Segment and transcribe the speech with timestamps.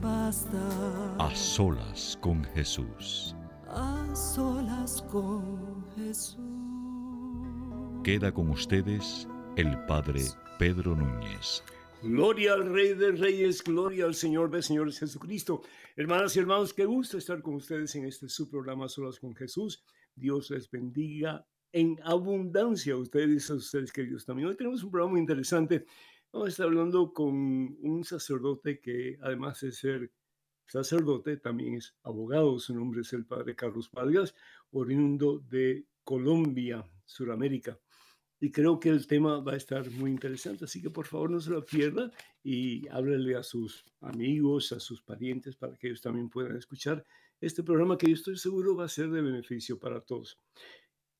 [0.00, 1.16] Basta.
[1.18, 3.34] A solas con Jesús.
[3.68, 6.38] A solas con Jesús.
[8.02, 10.20] Queda con ustedes el Padre
[10.58, 11.62] Pedro Núñez.
[12.02, 15.62] Gloria al Rey de Reyes, gloria al Señor de Señores Jesucristo.
[15.94, 19.84] Hermanas y hermanos, qué gusto estar con ustedes en este su programa Solas con Jesús.
[20.14, 24.48] Dios les bendiga en abundancia a ustedes, a ustedes queridos también.
[24.48, 25.86] Hoy tenemos un programa muy interesante.
[26.32, 30.12] Vamos a estar hablando con un sacerdote que además de ser
[30.66, 32.58] sacerdote, también es abogado.
[32.58, 34.34] Su nombre es el Padre Carlos Vargas,
[34.70, 37.78] oriundo de Colombia, Suramérica
[38.42, 41.40] y creo que el tema va a estar muy interesante, así que por favor no
[41.40, 42.10] se lo pierda
[42.42, 47.04] y háblele a sus amigos, a sus parientes para que ellos también puedan escuchar
[47.40, 50.40] este programa que yo estoy seguro va a ser de beneficio para todos.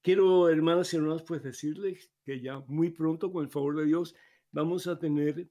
[0.02, 4.16] Quiero, hermanas y hermanos, pues decirles que ya muy pronto, con el favor de Dios,
[4.52, 5.48] vamos a tener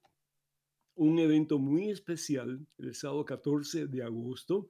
[0.96, 4.70] un evento muy especial el sábado 14 de agosto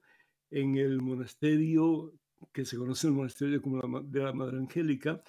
[0.50, 2.14] en el monasterio
[2.52, 5.22] que se conoce el monasterio como de la Madre Angélica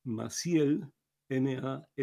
[0.04, 0.84] Maciel,
[1.30, 1.96] M-A-S-S-I-E-L,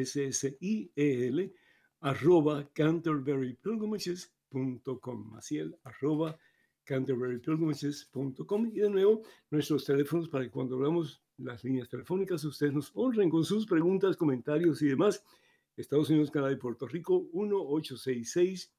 [2.00, 5.30] arroba canterburypilgrimages.com.
[5.30, 6.38] Maciel, arroba
[6.84, 8.66] canterburypilgrimages.com.
[8.66, 13.30] Y de nuevo, nuestros teléfonos para que cuando hablamos las líneas telefónicas, ustedes nos honren
[13.30, 15.24] con sus preguntas, comentarios y demás.
[15.76, 18.72] Estados Unidos, Canadá y Puerto Rico, 1 866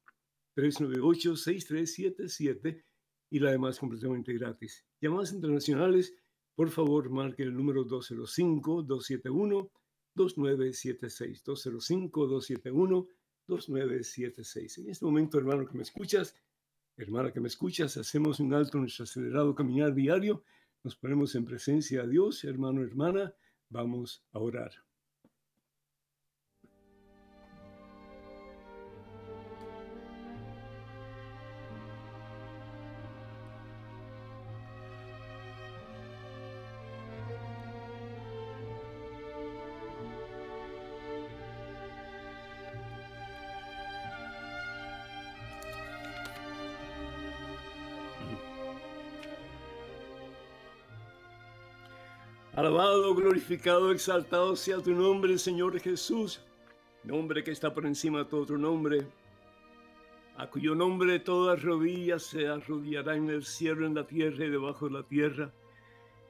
[0.56, 2.84] 398-6377
[3.30, 4.84] y la demás completamente gratis.
[5.00, 6.14] Llamadas internacionales,
[6.54, 9.68] por favor, marque el número 205-271-2976.
[13.48, 14.78] 205-271-2976.
[14.78, 16.36] En este momento, hermano que me escuchas,
[16.96, 20.44] hermana que me escuchas, hacemos un alto en nuestro acelerado caminar diario,
[20.82, 23.34] nos ponemos en presencia de Dios, hermano, hermana,
[23.68, 24.72] vamos a orar.
[52.64, 56.40] Alabado, glorificado, exaltado sea tu nombre, Señor Jesús,
[57.02, 59.06] nombre que está por encima de todo otro nombre,
[60.38, 64.86] a cuyo nombre todas rodillas se arrodillarán en el cielo, en la tierra y debajo
[64.88, 65.52] de la tierra,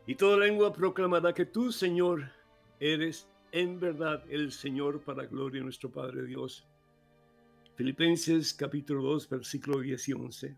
[0.09, 2.33] y toda lengua proclamará que tú, Señor,
[2.81, 6.67] eres en verdad el Señor para gloria de nuestro Padre Dios.
[7.77, 10.57] Filipenses capítulo 2, versículo 10 y 11.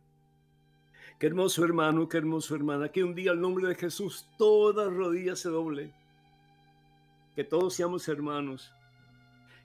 [1.18, 5.34] Qué hermoso hermano, qué hermoso hermana, que un día el nombre de Jesús toda rodilla
[5.34, 5.90] se doble.
[7.34, 8.70] Que todos seamos hermanos,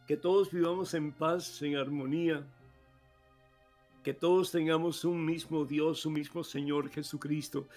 [0.08, 2.48] que todos vivamos en paz, en armonía,
[4.02, 7.68] que todos tengamos un mismo Dios, un mismo Señor Jesucristo,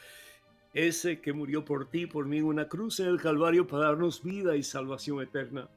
[0.73, 4.56] ese que murió por ti, por mí una cruz en el Calvario para darnos vida
[4.56, 5.69] y salvación eterna.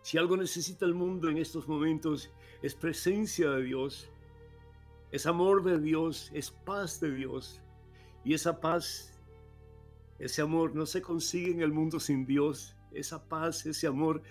[0.00, 2.30] Si algo necesita el mundo en estos momentos
[2.62, 4.11] es presencia de Dios,
[5.12, 7.60] es amor de Dios, es paz de Dios.
[8.24, 9.12] Y esa paz,
[10.18, 12.74] ese amor no se consigue en el mundo sin Dios.
[12.92, 14.22] Esa paz, ese amor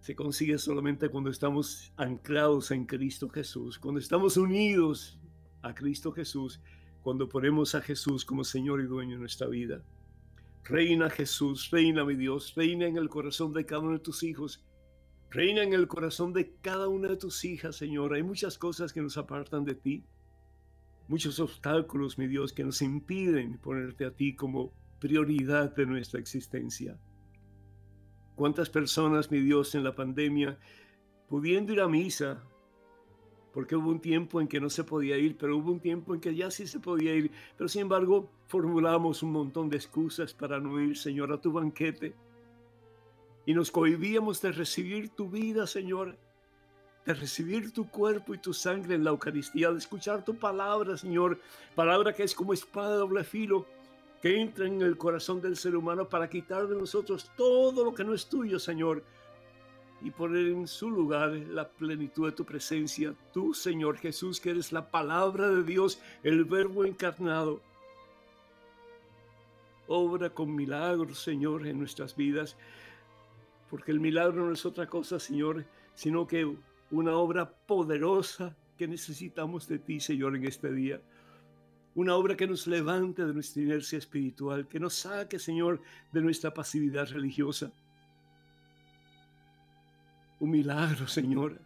[0.00, 5.20] se consigue solamente cuando estamos anclados en Cristo Jesús, cuando estamos unidos
[5.60, 6.60] a Cristo Jesús,
[7.02, 9.84] cuando ponemos a Jesús como Señor y dueño de nuestra vida.
[10.64, 14.64] Reina Jesús, reina mi Dios, reina en el corazón de cada uno de tus hijos
[15.32, 18.12] Reina en el corazón de cada una de tus hijas, Señor.
[18.12, 20.04] Hay muchas cosas que nos apartan de ti.
[21.08, 26.98] Muchos obstáculos, mi Dios, que nos impiden ponerte a ti como prioridad de nuestra existencia.
[28.36, 30.58] ¿Cuántas personas, mi Dios, en la pandemia,
[31.30, 32.44] pudiendo ir a misa,
[33.54, 36.20] porque hubo un tiempo en que no se podía ir, pero hubo un tiempo en
[36.20, 40.60] que ya sí se podía ir, pero sin embargo formulamos un montón de excusas para
[40.60, 42.14] no ir, Señor, a tu banquete
[43.46, 46.16] y nos cohibíamos de recibir tu vida, Señor,
[47.04, 51.40] de recibir tu cuerpo y tu sangre en la Eucaristía, de escuchar tu palabra, Señor,
[51.74, 53.66] palabra que es como espada de doble filo,
[54.20, 58.04] que entra en el corazón del ser humano para quitar de nosotros todo lo que
[58.04, 59.02] no es tuyo, Señor,
[60.00, 64.70] y poner en su lugar la plenitud de tu presencia, tú, Señor Jesús, que eres
[64.70, 67.60] la palabra de Dios, el verbo encarnado.
[69.88, 72.56] Obra con milagros, Señor, en nuestras vidas
[73.72, 75.64] porque el milagro no es otra cosa, Señor,
[75.94, 76.58] sino que
[76.90, 81.00] una obra poderosa que necesitamos de ti, Señor, en este día.
[81.94, 85.80] Una obra que nos levante de nuestra inercia espiritual, que nos saque, Señor,
[86.12, 87.72] de nuestra pasividad religiosa.
[90.38, 91.58] Un milagro, Señor,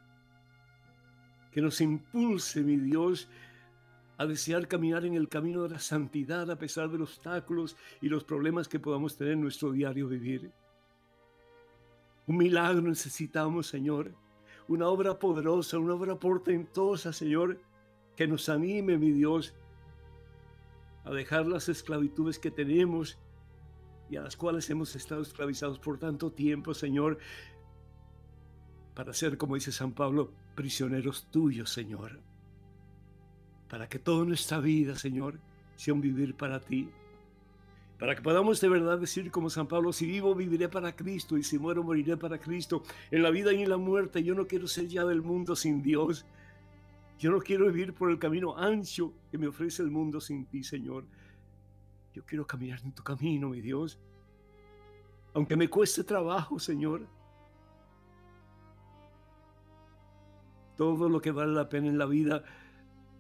[1.51, 3.29] que nos impulse, mi Dios,
[4.17, 8.09] a desear caminar en el camino de la santidad a pesar de los obstáculos y
[8.09, 10.53] los problemas que podamos tener en nuestro diario vivir.
[12.27, 14.13] Un milagro necesitamos, Señor.
[14.69, 17.61] Una obra poderosa, una obra portentosa, Señor,
[18.17, 19.55] que nos anime, mi Dios,
[21.05, 23.19] a dejar las esclavitudes que tenemos
[24.11, 27.19] y a las cuales hemos estado esclavizados por tanto tiempo, Señor,
[28.95, 32.21] para ser, como dice San Pablo, prisioneros tuyos, Señor.
[33.69, 35.39] Para que toda nuestra vida, Señor,
[35.77, 36.91] sea un vivir para ti
[37.99, 41.43] para que podamos de verdad decir como San Pablo, si vivo viviré para Cristo y
[41.43, 42.83] si muero moriré para Cristo.
[43.11, 45.83] En la vida y en la muerte yo no quiero ser ya del mundo sin
[45.83, 46.27] Dios.
[47.19, 50.63] Yo no quiero vivir por el camino ancho que me ofrece el mundo sin ti,
[50.63, 51.07] Señor.
[52.13, 53.99] Yo quiero caminar en tu camino, mi Dios.
[55.33, 57.07] Aunque me cueste trabajo, Señor.
[60.77, 62.45] Todo lo que vale la pena en la vida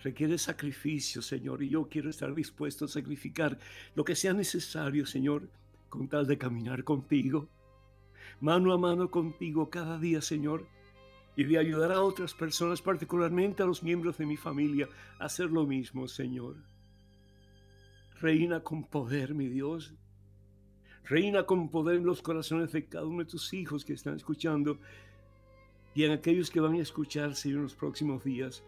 [0.06, 3.58] requiere sacrificio, Señor, y yo quiero estar dispuesto a sacrificar
[3.96, 5.48] lo que sea necesario, Señor,
[5.88, 7.48] con tal de caminar contigo,
[8.40, 10.68] mano a mano contigo cada día, Señor,
[11.34, 15.50] y de ayudar a otras personas, particularmente a los miembros de mi familia, a hacer
[15.50, 16.54] lo mismo, Señor.
[18.20, 19.92] Reina con poder, mi Dios.
[21.02, 24.78] Reina con poder en los corazones de cada uno de tus hijos que están escuchando
[25.96, 28.62] y en aquellos que van a escuchar, Señor, en los próximos días.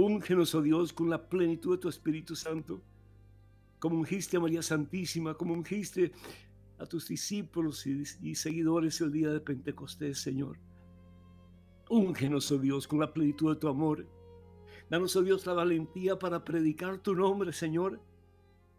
[0.00, 2.80] Úngenos, oh Dios, con la plenitud de tu Espíritu Santo,
[3.80, 6.12] como ungiste a María Santísima, como ungiste
[6.78, 10.56] a tus discípulos y, seguidores el día de Pentecostés, Señor.
[11.90, 14.06] Úngenos, oh Dios, con la plenitud de tu amor.
[14.88, 18.00] Danos, oh Dios, la valentía para predicar tu nombre, Señor,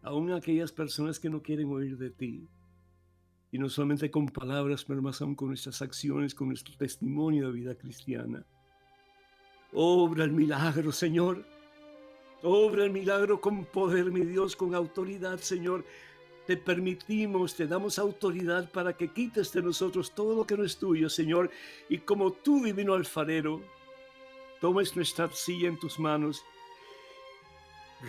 [0.02, 2.48] aún a aquellas personas que no quieren oír de ti.
[3.52, 7.52] Y no solamente con palabras, pero más aún con nuestras acciones, con nuestro testimonio de
[7.60, 8.46] vida cristiana.
[9.74, 11.44] Obra el milagro, Señor.
[12.42, 15.86] Obra el milagro con poder, mi Dios, con autoridad, Señor.
[16.48, 20.78] Te permitimos, te damos autoridad para que quites de nosotros todo lo que no es
[20.78, 21.52] tuyo, Señor.
[21.90, 23.62] Y como tú, divino alfarero,
[24.60, 26.44] tomes nuestra silla en tus manos.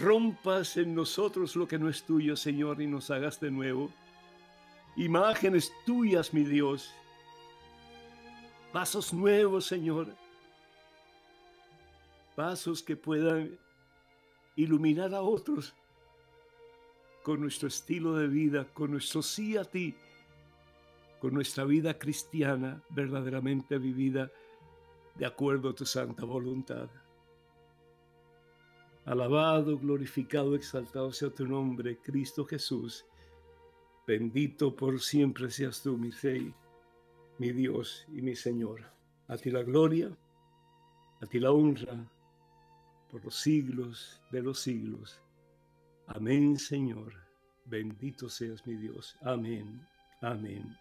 [0.01, 3.91] Rompas en nosotros lo que no es tuyo, Señor, y nos hagas de nuevo.
[4.97, 6.91] Imágenes tuyas, mi Dios.
[8.73, 10.20] Pasos nuevos, Señor
[12.41, 13.59] pasos que puedan
[14.57, 15.75] iluminar a otros
[17.23, 19.95] con nuestro estilo de vida, con nuestro sí a ti,
[21.21, 24.31] con nuestra vida cristiana verdaderamente vivida
[25.17, 26.89] de acuerdo a tu santa voluntad.
[29.05, 33.05] Alabado, glorificado, exaltado sea tu nombre, Cristo Jesús.
[34.07, 36.55] Bendito por siempre seas tú, mi Rey,
[37.37, 38.91] mi Dios y mi Señor.
[39.29, 40.11] A ti la gloria,
[41.21, 42.11] a ti la honra,
[43.11, 45.21] por los siglos de los siglos.
[46.07, 47.13] Amén, Señor.
[47.65, 49.17] Bendito seas mi Dios.
[49.23, 49.87] Amén.
[50.21, 50.77] Amén.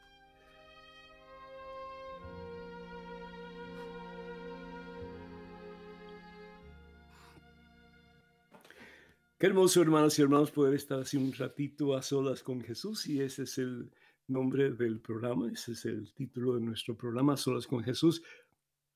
[9.37, 13.21] Qué hermoso, hermanas y hermanos, poder estar así un ratito a solas con Jesús y
[13.21, 13.89] ese es el
[14.27, 18.21] nombre del programa, ese es el título de nuestro programa, Solas con Jesús.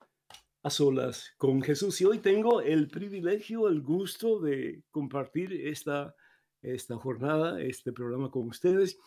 [0.63, 2.01] A Solas con Jesús.
[2.01, 6.15] Y hoy tengo el privilegio, el gusto de compartir esta,
[6.63, 8.99] esta jornada, este programa con ustedes,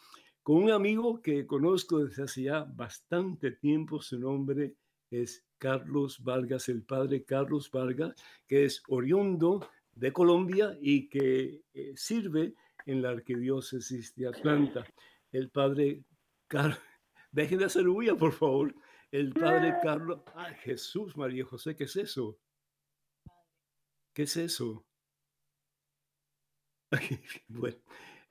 [0.44, 4.02] con un amigo que conozco desde hace ya bastante tiempo.
[4.02, 4.76] Su nombre
[5.10, 8.16] es Carlos Vargas, el padre Carlos Vargas,
[8.48, 14.86] que es oriundo de Colombia y que eh, sirve en la arquidiócesis de Atlanta
[15.32, 16.04] el padre
[16.48, 16.80] Carlos,
[17.32, 18.76] dejen de hacer huya, por favor,
[19.12, 22.40] el padre Carlos, ay Jesús, María José, ¿qué es eso?
[24.14, 24.86] ¿Qué es eso?
[27.48, 27.78] bueno,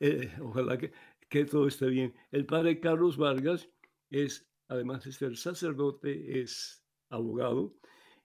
[0.01, 0.93] eh, ojalá que,
[1.29, 2.15] que, todo esté bien.
[2.31, 3.69] El padre Carlos Vargas
[4.11, 7.75] es, además de ser sacerdote, es abogado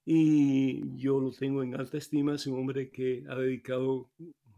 [0.05, 2.36] y yo lo tengo en alta estima.
[2.36, 4.12] Es un hombre que ha dedicado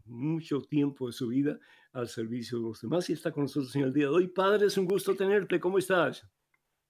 [0.05, 1.59] mucho tiempo de su vida
[1.97, 4.27] al servicio de los demás y está con nosotros en el día de hoy.
[4.27, 5.59] Padre, es un gusto tenerte.
[5.59, 6.27] ¿Cómo estás?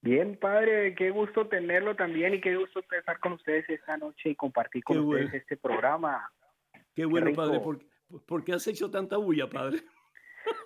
[0.02, 4.36] Bien, padre, qué gusto tenerlo también y qué gusto estar con ustedes esta noche y
[4.36, 6.30] compartir con ustedes este programa.
[6.94, 7.62] Qué bueno, padre.
[8.26, 9.80] ¿Por, qué has hecho tanta bulla, padre?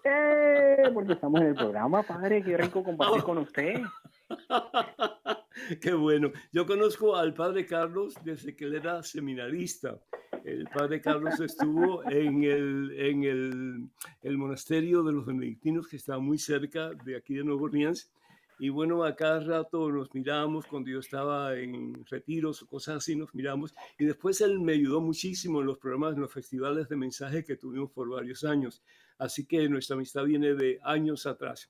[0.03, 2.43] Eh, porque estamos en el programa, padre.
[2.43, 3.81] Qué rico compartir con usted.
[5.82, 6.32] Qué bueno.
[6.51, 10.00] Yo conozco al padre Carlos desde que él era seminarista.
[10.44, 13.89] El padre Carlos estuvo en el, en el,
[14.22, 18.12] el monasterio de los benedictinos que está muy cerca de aquí de Nueva Orleans
[18.58, 23.15] Y bueno, a cada rato nos miramos cuando yo estaba en retiros o cosas así,
[23.15, 23.74] nos miramos.
[24.00, 27.58] Y después él me ayudó muchísimo en los programas, en los festivales de mensaje que
[27.58, 28.82] tuvimos por varios años.
[29.20, 31.70] Así que nuestra amistad viene de años atrás.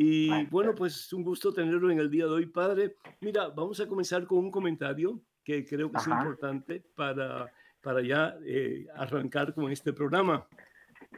[0.00, 2.94] Y bueno, pues es un gusto tenerlo en el día de hoy, padre.
[3.20, 8.38] Mira, vamos a comenzar con un comentario que creo que es importante para, para ya
[8.44, 10.46] eh, arrancar con este programa.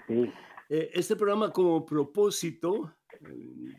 [0.08, 0.32] Sí.
[0.70, 2.96] Eh, este programa como propósito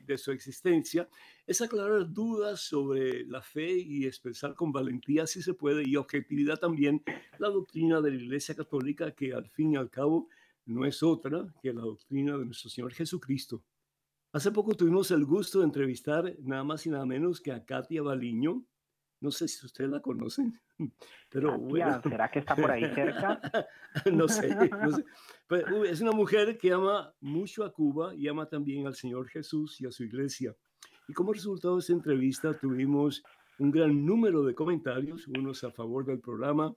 [0.06, 1.10] de su existencia
[1.48, 6.60] es aclarar dudas sobre la fe y expresar con valentía, si se puede, y objetividad
[6.60, 7.02] también,
[7.40, 10.28] la doctrina de la Iglesia Católica, que al fin y al cabo
[10.68, 13.64] no es otra que la doctrina de nuestro Señor Jesucristo.
[14.34, 18.02] Hace poco tuvimos el gusto de entrevistar nada más y nada menos que a Katia
[18.02, 18.64] Baliño.
[19.20, 20.58] No sé si ustedes la conocen,
[21.30, 22.02] pero bueno.
[22.02, 23.42] ¿Será que está por ahí cerca?
[24.12, 25.06] no sé, no sé.
[25.48, 29.82] Pues, es una mujer que ama mucho a Cuba y ama también al Señor Jesús
[29.82, 30.56] y a su iglesia.
[31.10, 33.22] Y como resultado de esta entrevista tuvimos
[33.60, 36.74] un gran número de comentarios, unos a favor del programa,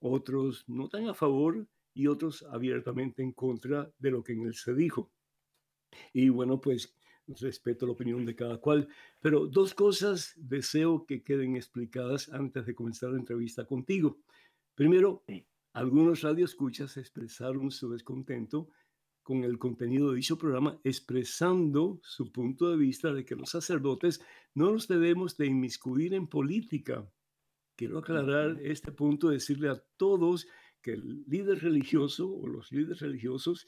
[0.00, 4.54] otros no tan a favor y otros abiertamente en contra de lo que en él
[4.54, 5.12] se dijo.
[6.12, 6.94] Y bueno, pues
[7.26, 8.88] respeto la opinión de cada cual,
[9.20, 14.18] pero dos cosas deseo que queden explicadas antes de comenzar la entrevista contigo.
[14.74, 15.24] Primero,
[15.72, 18.68] algunos radioescuchas expresaron su descontento
[19.22, 24.20] con el contenido de dicho programa, expresando su punto de vista de que los sacerdotes
[24.54, 27.10] no nos debemos de inmiscuir en política.
[27.74, 30.46] Quiero aclarar este punto, decirle a todos
[30.80, 33.66] que el líder religioso o los líderes religiosos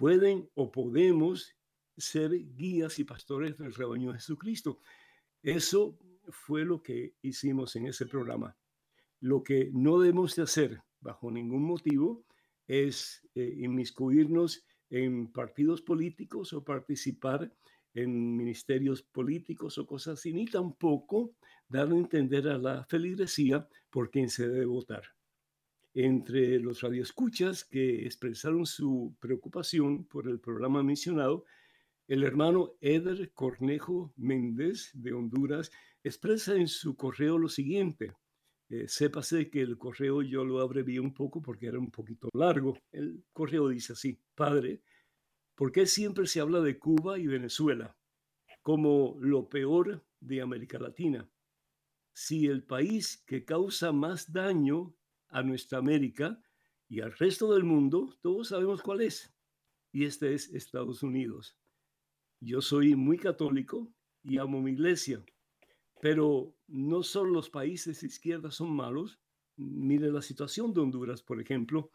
[0.00, 1.54] pueden o podemos
[1.98, 4.78] ser guías y pastores del rebaño de Jesucristo.
[5.42, 5.98] Eso
[6.30, 8.56] fue lo que hicimos en ese programa.
[9.20, 12.24] Lo que no debemos de hacer bajo ningún motivo
[12.66, 17.52] es eh, inmiscuirnos en partidos políticos o participar
[17.92, 21.34] en ministerios políticos o cosas así, ni tampoco
[21.68, 25.19] dar a entender a la feligresía por quién se debe votar.
[25.92, 31.44] Entre los radioescuchas que expresaron su preocupación por el programa mencionado,
[32.06, 35.72] el hermano Eder Cornejo Méndez de Honduras
[36.02, 38.12] expresa en su correo lo siguiente.
[38.68, 42.78] Eh, sépase que el correo yo lo abrevié un poco porque era un poquito largo.
[42.92, 44.82] El correo dice así, Padre,
[45.56, 47.96] ¿por qué siempre se habla de Cuba y Venezuela
[48.62, 51.28] como lo peor de América Latina?
[52.12, 54.94] Si el país que causa más daño
[55.30, 56.40] a nuestra América
[56.88, 59.32] y al resto del mundo, todos sabemos cuál es.
[59.92, 61.56] Y este es Estados Unidos.
[62.40, 65.24] Yo soy muy católico y amo mi iglesia
[66.00, 69.20] pero no solo los países de izquierda son malos.
[69.56, 71.92] Mire la situación de Honduras, por ejemplo,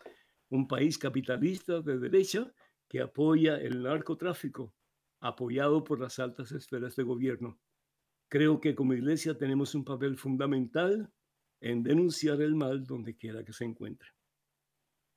[0.49, 2.53] un país capitalista de derecha
[2.87, 4.75] que apoya el narcotráfico,
[5.19, 7.59] apoyado por las altas esferas de gobierno.
[8.29, 11.11] Creo que como iglesia tenemos un papel fundamental
[11.61, 14.09] en denunciar el mal donde quiera que se encuentre.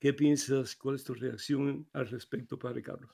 [0.01, 0.77] ¿Qué piensas?
[0.77, 3.11] ¿Cuál es tu reacción al respecto, Padre Carlos?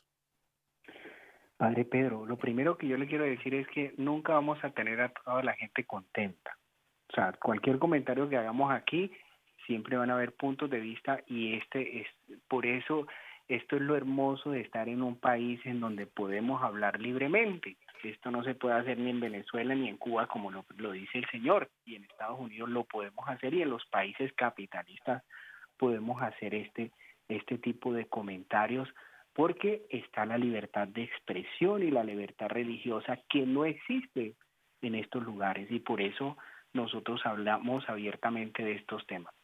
[1.56, 5.00] Padre Pedro, lo primero que yo le quiero decir es que nunca vamos a tener
[5.00, 6.58] a toda la gente contenta.
[7.08, 9.10] O sea, cualquier comentario que hagamos aquí,
[9.66, 12.06] siempre van a haber puntos de vista y este es,
[12.48, 13.06] por eso,
[13.48, 17.76] esto es lo hermoso de estar en un país en donde podemos hablar libremente.
[18.04, 21.18] Esto no se puede hacer ni en Venezuela ni en Cuba como lo, lo dice
[21.18, 25.22] el señor y en Estados Unidos lo podemos hacer y en los países capitalistas
[25.76, 26.92] podemos hacer este,
[27.28, 28.88] este tipo de comentarios
[29.32, 34.34] porque está la libertad de expresión y la libertad religiosa que no existe
[34.80, 36.36] en estos lugares y por eso
[36.72, 39.34] nosotros hablamos abiertamente de estos temas.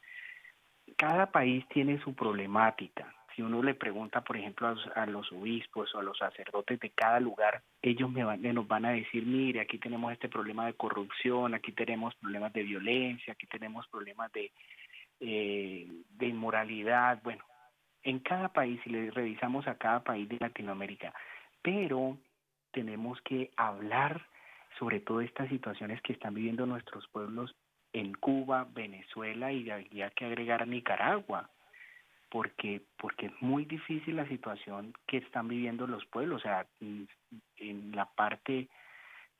[0.96, 3.14] Cada país tiene su problemática.
[3.34, 7.20] Si uno le pregunta, por ejemplo, a los, obispos o a los sacerdotes de cada
[7.20, 11.72] lugar, ellos me nos van a decir, mire, aquí tenemos este problema de corrupción, aquí
[11.72, 14.50] tenemos problemas de violencia, aquí tenemos problemas de,
[15.20, 15.86] eh,
[16.20, 17.20] inmoralidad.
[17.22, 17.44] Bueno,
[18.02, 21.14] en cada país, si le revisamos a cada país de Latinoamérica,
[21.62, 22.18] pero
[22.72, 24.26] tenemos que hablar
[24.78, 27.54] sobre todas estas situaciones que están viviendo nuestros pueblos
[27.92, 31.50] en Cuba, Venezuela y habría que agregar Nicaragua,
[32.30, 37.92] porque, porque es muy difícil la situación que están viviendo los pueblos, o sea, en
[37.92, 38.68] la parte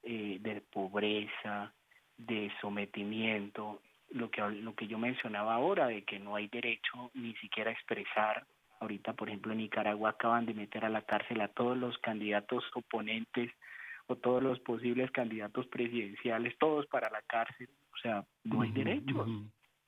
[0.03, 1.73] eh, de pobreza,
[2.17, 7.35] de sometimiento, lo que, lo que yo mencionaba ahora, de que no hay derecho ni
[7.37, 8.47] siquiera a expresar.
[8.81, 12.65] Ahorita, por ejemplo, en Nicaragua acaban de meter a la cárcel a todos los candidatos
[12.75, 13.53] oponentes
[14.07, 17.69] o todos los posibles candidatos presidenciales, todos para la cárcel.
[17.93, 19.29] O sea, no hay derechos.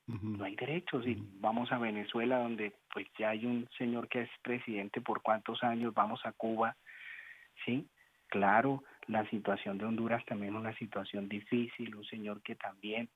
[0.06, 1.06] No hay derechos.
[1.06, 5.62] Y vamos a Venezuela, donde pues ya hay un señor que es presidente por cuántos
[5.62, 6.76] años, vamos a Cuba,
[7.64, 7.88] ¿sí?
[8.28, 13.08] Claro, la situación de Honduras también es una situación difícil, un señor que también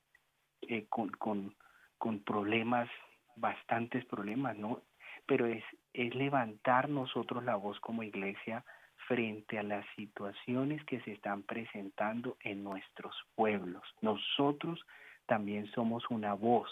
[0.61, 1.55] eh, con, con,
[1.97, 2.89] con problemas,
[3.35, 4.83] bastantes problemas, ¿no?
[5.25, 8.63] Pero es, es levantar nosotros la voz como iglesia
[9.07, 13.83] frente a las situaciones que se están presentando en nuestros pueblos.
[14.01, 14.85] Nosotros
[15.27, 16.69] también somos una voz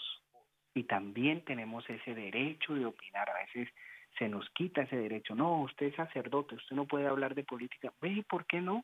[0.74, 3.30] y también tenemos ese derecho de opinar.
[3.30, 3.70] A veces
[4.18, 5.36] se nos quita ese derecho.
[5.36, 7.94] No, usted es sacerdote, usted no puede hablar de política.
[8.02, 8.84] Ve, ¿por qué no?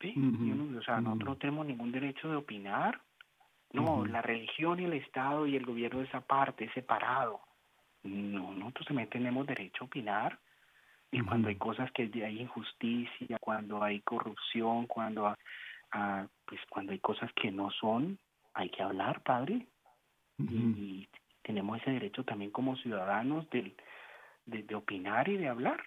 [0.00, 0.14] Ve,
[0.78, 3.00] o sea, nosotros no tenemos ningún derecho de opinar.
[3.72, 7.40] No, la religión y el Estado y el gobierno de esa parte es separado.
[8.02, 10.38] No, nosotros también tenemos derecho a opinar.
[11.10, 15.34] Y cuando hay cosas que hay injusticia, cuando hay corrupción, cuando,
[15.92, 18.18] ah, pues cuando hay cosas que no son,
[18.58, 19.68] hay que hablar, padre.
[20.38, 21.08] y,
[21.42, 23.74] tenemos ese derecho también como ciudadanos de,
[24.44, 25.80] de, opinar y de hablar.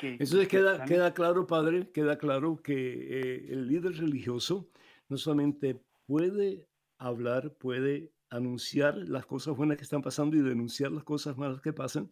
[0.00, 4.70] Que, Eso queda, queda claro, padre, queda claro que eh, el líder religioso
[5.10, 11.04] no solamente puede hablar, puede anunciar las cosas buenas que están pasando y denunciar las
[11.04, 12.10] cosas malas que pasan,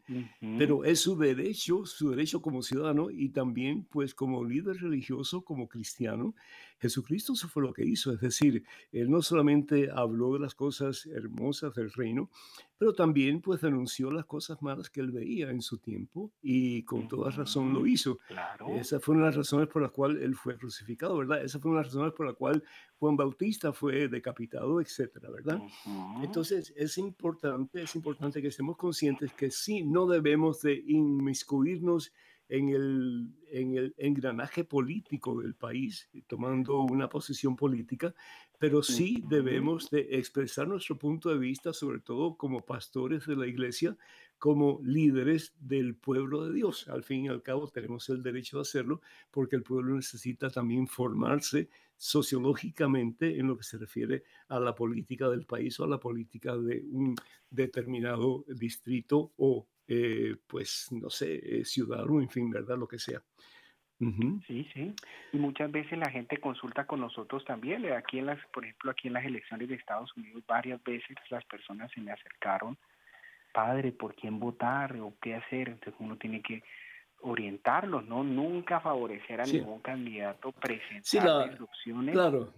[0.59, 5.68] pero es su derecho, su derecho como ciudadano y también pues como líder religioso, como
[5.68, 6.35] cristiano.
[6.82, 11.06] Jesucristo eso fue lo que hizo, es decir, él no solamente habló de las cosas
[11.06, 12.28] hermosas del reino,
[12.76, 17.06] pero también pues denunció las cosas malas que él veía en su tiempo y con
[17.06, 18.18] toda razón lo hizo.
[18.76, 21.44] Esas fueron las razones por las cuales él fue crucificado, ¿verdad?
[21.44, 22.62] Esas fueron las razones por las cuales
[22.98, 25.60] Juan Bautista fue decapitado, etcétera, ¿verdad?
[26.20, 32.12] Entonces es importante, es importante que estemos conscientes que sí, no debemos de inmiscuirnos
[32.52, 38.14] en el, en el engranaje político del país, tomando una posición política,
[38.58, 43.46] pero sí debemos de expresar nuestro punto de vista, sobre todo como pastores de la
[43.46, 43.96] iglesia,
[44.36, 46.88] como líderes del pueblo de Dios.
[46.88, 50.86] Al fin y al cabo tenemos el derecho de hacerlo porque el pueblo necesita también
[50.86, 55.98] formarse sociológicamente en lo que se refiere a la política del país o a la
[55.98, 57.14] política de un
[57.48, 62.78] determinado distrito o eh, pues, no sé, eh, ciudadano, en fin, ¿verdad?
[62.78, 63.22] Lo que sea.
[64.46, 64.94] Sí, sí.
[65.33, 67.85] Y muchas veces la gente consulta con nosotros también.
[67.85, 71.16] Eh, aquí en las, por ejemplo, aquí en las elecciones de Estados Unidos, varias veces
[71.31, 72.76] las personas se me acercaron,
[73.52, 75.68] padre, ¿por quién votar o qué hacer?
[75.68, 76.64] Entonces uno tiene que
[77.20, 78.24] orientarlos, ¿no?
[78.24, 82.14] Nunca favorecer a ningún candidato, presentar sí, opciones.
[82.14, 82.52] Claro.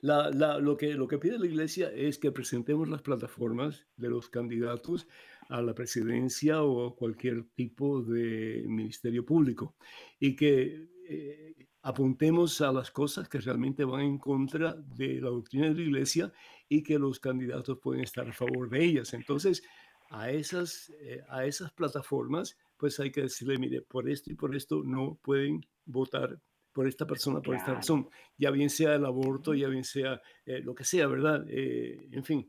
[0.00, 4.08] La, la, lo, que, lo que pide la iglesia es que presentemos las plataformas de
[4.08, 5.06] los candidatos
[5.48, 9.76] a la presidencia o cualquier tipo de ministerio público
[10.20, 15.68] y que eh, apuntemos a las cosas que realmente van en contra de la doctrina
[15.68, 16.32] de la iglesia
[16.68, 19.14] y que los candidatos pueden estar a favor de ellas.
[19.14, 19.62] Entonces,
[20.10, 24.54] a esas, eh, a esas plataformas, pues hay que decirle, mire, por esto y por
[24.54, 26.38] esto no pueden votar
[26.72, 30.60] por esta persona, por esta razón, ya bien sea el aborto, ya bien sea eh,
[30.60, 31.44] lo que sea, ¿verdad?
[31.48, 32.48] en fin,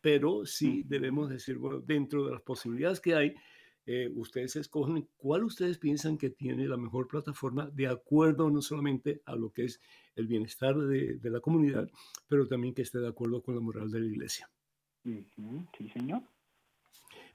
[0.00, 3.34] pero sí debemos decir, bueno, dentro de las posibilidades que hay,
[3.86, 9.22] eh, ustedes escogen cuál ustedes piensan que tiene la mejor plataforma de acuerdo no solamente
[9.24, 9.80] a lo que es
[10.14, 11.90] el bienestar de, la comunidad,
[12.28, 14.50] pero también que esté de acuerdo con la moral de la iglesia.
[15.02, 15.24] Sí,
[15.92, 16.22] señor.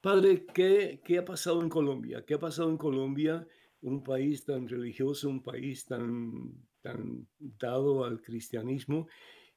[0.01, 2.23] Padre, ¿qué, ¿qué ha pasado en Colombia?
[2.25, 3.47] ¿Qué ha pasado en Colombia?
[3.81, 9.07] Un país tan religioso, un país tan, tan dado al cristianismo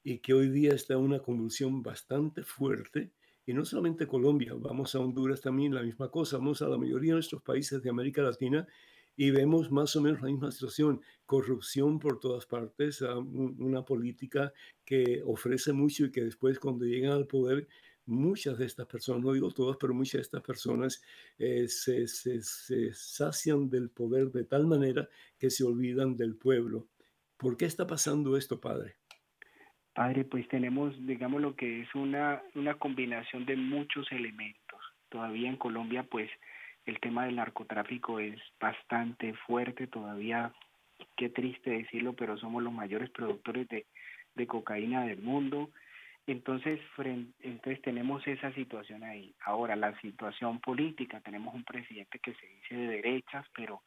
[0.09, 3.11] y que hoy día está en una convulsión bastante fuerte.
[3.45, 7.11] Y no solamente Colombia, vamos a Honduras también, la misma cosa, vamos a la mayoría
[7.11, 8.67] de nuestros países de América Latina
[9.15, 14.51] y vemos más o menos la misma situación, corrupción por todas partes, una política
[14.83, 17.67] que ofrece mucho y que después cuando llegan al poder,
[18.07, 21.03] muchas de estas personas, no digo todas, pero muchas de estas personas
[21.37, 26.87] eh, se, se, se sacian del poder de tal manera que se olvidan del pueblo.
[27.37, 28.98] ¿Por qué está pasando esto, Padre?
[29.93, 34.79] Padre, pues tenemos, digamos, lo que es una, una combinación de muchos elementos.
[35.09, 36.29] Todavía en Colombia, pues,
[36.85, 40.53] el tema del narcotráfico es bastante fuerte, todavía,
[41.17, 43.85] qué triste decirlo, pero somos los mayores productores de,
[44.35, 45.69] de cocaína del mundo.
[46.27, 46.79] Entonces,
[47.39, 49.33] entonces tenemos esa situación ahí.
[49.45, 53.81] Ahora, la situación política, tenemos un presidente que se dice de derechas, pero,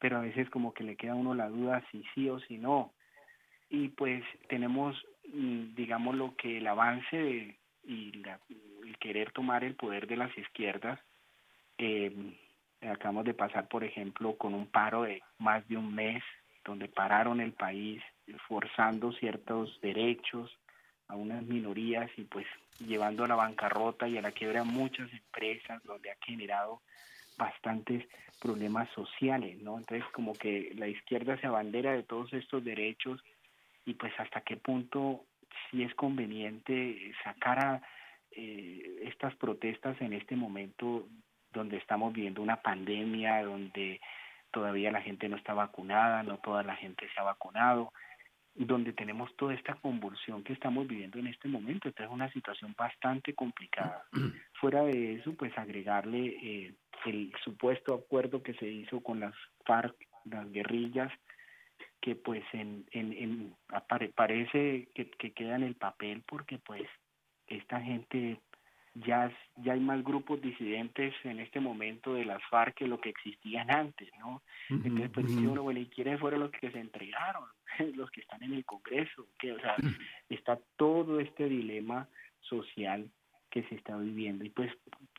[0.00, 2.58] pero a veces como que le queda a uno la duda si sí o si
[2.58, 2.92] no.
[3.70, 5.00] Y pues tenemos
[5.32, 8.12] digamos lo que el avance y
[8.84, 11.00] el querer tomar el poder de las izquierdas
[11.78, 12.12] eh,
[12.82, 16.22] acabamos de pasar por ejemplo con un paro de más de un mes
[16.64, 18.02] donde pararon el país
[18.46, 20.50] forzando ciertos derechos
[21.08, 22.46] a unas minorías y pues
[22.78, 26.80] llevando a la bancarrota y a la quiebra muchas empresas donde ha generado
[27.36, 28.06] bastantes
[28.40, 29.78] problemas sociales, ¿no?
[29.78, 33.22] Entonces como que la izquierda se abandera de todos estos derechos
[33.84, 35.24] y pues hasta qué punto
[35.70, 37.82] si es conveniente sacar a
[38.30, 41.08] eh, estas protestas en este momento
[41.52, 44.00] donde estamos viviendo una pandemia, donde
[44.50, 47.92] todavía la gente no está vacunada, no toda la gente se ha vacunado,
[48.54, 51.88] donde tenemos toda esta convulsión que estamos viviendo en este momento.
[51.88, 54.04] Esta es una situación bastante complicada.
[54.60, 56.74] Fuera de eso, pues agregarle eh,
[57.06, 61.12] el supuesto acuerdo que se hizo con las FARC, las guerrillas,
[62.02, 63.56] que pues en, en, en
[64.14, 66.82] parece que, que queda en el papel porque pues
[67.46, 68.40] esta gente
[68.94, 73.10] ya, ya hay más grupos disidentes en este momento de las FARC que lo que
[73.10, 74.42] existían antes, ¿no?
[74.68, 77.44] Entonces, pues uno, bueno, ¿y quiénes fueron los que se entregaron?
[77.94, 79.76] los que están en el Congreso, que, o sea,
[80.28, 82.08] está todo este dilema
[82.40, 83.08] social
[83.50, 84.70] que se está viviendo y pues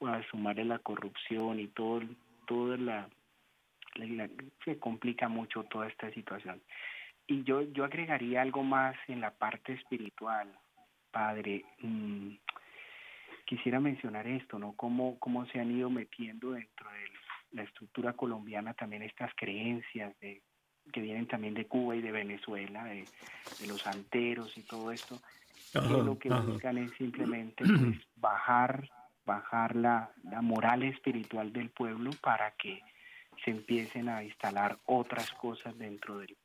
[0.05, 2.01] a sumarle la corrupción y todo,
[2.45, 3.09] toda la,
[4.65, 6.61] se complica mucho toda esta situación.
[7.27, 10.51] Y yo, yo agregaría algo más en la parte espiritual,
[11.11, 11.63] padre.
[11.79, 12.35] Mm,
[13.45, 14.73] quisiera mencionar esto, ¿no?
[14.73, 17.05] Cómo, cómo se han ido metiendo dentro de
[17.53, 20.41] la estructura colombiana también estas creencias de,
[20.91, 23.05] que vienen también de Cuba y de Venezuela, de,
[23.67, 25.19] los santeros y todo esto,
[25.71, 28.89] que lo que buscan es simplemente pues, bajar,
[29.25, 32.81] bajar la, la moral espiritual del pueblo para que
[33.43, 36.35] se empiecen a instalar otras cosas dentro del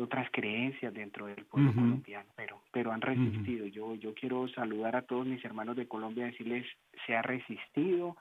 [0.00, 3.66] otras creencias dentro del pueblo colombiano, pero, pero han resistido.
[3.66, 6.66] Yo, yo quiero saludar a todos mis hermanos de Colombia, decirles,
[7.06, 8.16] se ha resistido,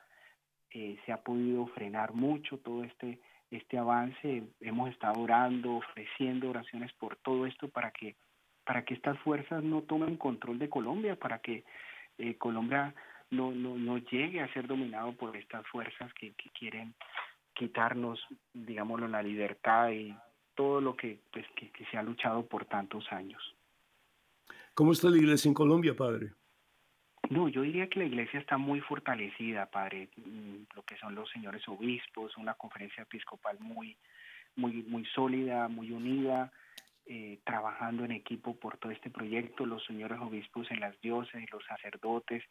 [0.72, 3.20] eh, se ha podido frenar mucho todo este,
[3.50, 8.16] este avance, hemos estado orando, ofreciendo oraciones por todo esto para que,
[8.64, 11.64] para que estas fuerzas no tomen control de Colombia, para que
[12.20, 12.94] eh, Colombia
[13.32, 16.94] no, no, no llegue a ser dominado por estas fuerzas que, que quieren
[17.58, 18.20] quitarnos,
[18.54, 20.16] digámoslo, la libertad y
[20.56, 23.42] todo lo que, pues, que, se ha luchado por tantos años.
[24.74, 26.32] ¿Cómo está la iglesia en Colombia, padre?
[27.30, 30.10] No, yo diría que la iglesia está muy fortalecida, padre.
[30.16, 33.98] Mm, lo que son los señores obispos, una conferencia episcopal muy,
[34.56, 36.52] muy, muy sólida, muy unida,
[37.06, 39.66] eh, trabajando en equipo por todo este proyecto.
[39.66, 42.44] Los señores obispos en las dioses, los sacerdotes,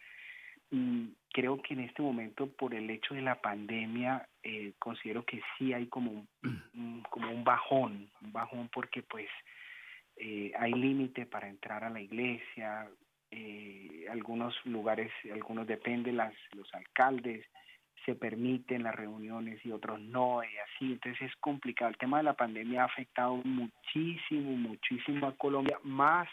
[1.32, 5.72] creo que en este momento, por el hecho de la pandemia, eh, considero que sí
[5.72, 6.26] hay como
[6.74, 9.28] un, como un bajón, un bajón porque pues
[10.16, 12.88] eh, hay límite para entrar a la iglesia,
[13.30, 17.44] eh, algunos lugares, algunos dependen las, los alcaldes,
[18.04, 21.90] se permiten las reuniones y otros no, y así, entonces es complicado.
[21.90, 26.28] El tema de la pandemia ha afectado muchísimo, muchísimo a Colombia, más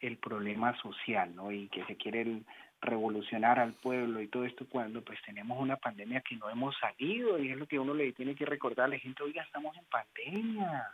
[0.00, 1.52] el problema social, ¿no?
[1.52, 2.42] Y que se quiere
[2.86, 7.38] revolucionar al pueblo y todo esto cuando pues tenemos una pandemia que no hemos salido
[7.38, 9.84] y es lo que uno le tiene que recordar a la gente, oiga, estamos en
[9.84, 10.88] pandemia,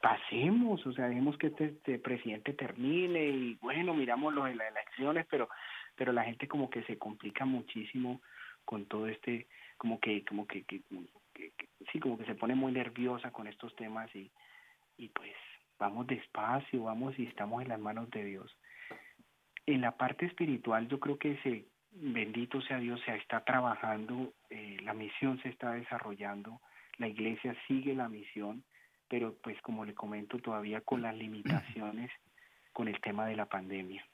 [0.00, 4.70] pasemos, o sea, dejemos que este, este presidente termine y bueno, miramos lo de las
[4.70, 5.48] elecciones, pero
[5.96, 8.20] pero la gente como que se complica muchísimo
[8.64, 9.46] con todo este
[9.76, 10.82] como que como que, que,
[11.32, 11.52] que
[11.92, 14.30] sí como que se pone muy nerviosa con estos temas y
[14.96, 15.32] y pues
[15.78, 18.56] vamos despacio, vamos y estamos en las manos de Dios
[19.66, 24.78] en la parte espiritual yo creo que se, bendito sea Dios, se está trabajando, eh,
[24.82, 26.60] la misión se está desarrollando,
[26.98, 28.64] la iglesia sigue la misión,
[29.08, 32.10] pero pues como le comento todavía con las limitaciones
[32.72, 34.04] con el tema de la pandemia.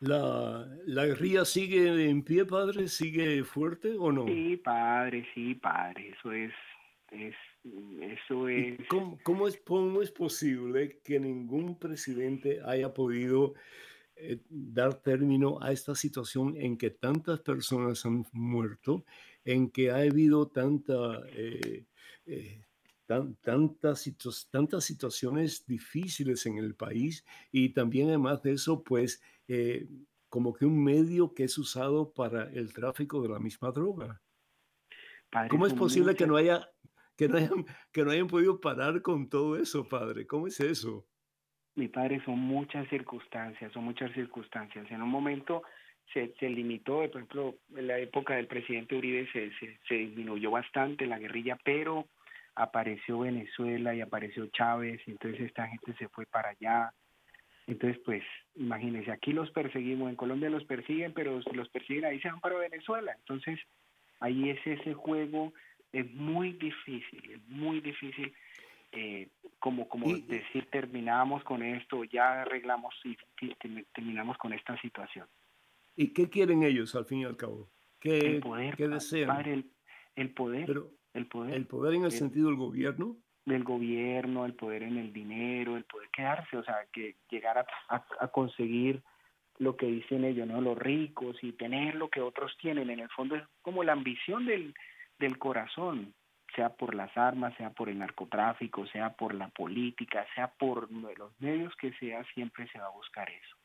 [0.00, 2.88] ¿La, ¿La guerrilla sigue en pie, padre?
[2.88, 4.24] ¿Sigue fuerte o no?
[4.24, 6.14] Sí, padre, sí, padre.
[6.18, 6.54] Eso es,
[7.10, 8.78] es eso es...
[8.88, 9.60] Cómo, cómo, es...
[9.64, 13.54] ¿Cómo es posible que ningún presidente haya podido
[14.16, 19.04] eh, dar término a esta situación en que tantas personas han muerto,
[19.44, 21.22] en que ha habido tanta...
[21.32, 21.84] Eh,
[22.26, 22.62] eh,
[23.06, 24.08] tantas,
[24.52, 29.20] tantas situaciones difíciles en el país y también además de eso, pues
[30.28, 34.22] como que un medio que es usado para el tráfico de la misma droga.
[35.48, 36.70] ¿Cómo es posible que no haya
[37.20, 40.26] que no, hayan, que no hayan podido parar con todo eso, padre.
[40.26, 41.04] ¿Cómo es eso?
[41.74, 44.90] Mi padre, son muchas circunstancias, son muchas circunstancias.
[44.90, 45.62] En un momento
[46.14, 50.50] se, se limitó, por ejemplo, en la época del presidente Uribe se, se, se disminuyó
[50.50, 52.06] bastante la guerrilla, pero
[52.54, 56.90] apareció Venezuela y apareció Chávez, entonces esta gente se fue para allá.
[57.66, 58.22] Entonces, pues,
[58.54, 62.56] imagínense, aquí los perseguimos, en Colombia los persiguen, pero los persiguen ahí se van para
[62.56, 63.12] Venezuela.
[63.12, 63.60] Entonces,
[64.20, 65.52] ahí es ese juego
[65.92, 68.32] es muy difícil, es muy difícil
[68.92, 73.16] eh, como, como decir terminamos con esto, ya arreglamos y
[73.92, 75.28] terminamos con esta situación.
[75.96, 77.70] ¿Y qué quieren ellos al fin y al cabo?
[78.00, 79.64] ¿Qué, el poder, ¿qué desean?
[80.16, 80.66] el, poder.
[80.66, 81.54] Pero, el poder.
[81.54, 83.16] El poder en el, sentido del gobierno.
[83.44, 87.66] Del gobierno, el poder en el dinero, el poder quedarse, o sea, que llegar a,
[87.88, 89.02] a, conseguir
[89.58, 90.60] lo que dicen ellos, ¿no?
[90.60, 92.90] Los ricos y tener lo que otros tienen.
[92.90, 94.74] En el fondo es como la ambición del,
[95.20, 96.12] del corazón,
[96.56, 101.40] sea por las armas, sea por el narcotráfico, sea por la política, sea por los
[101.40, 103.56] medios que sea, siempre se va a buscar eso.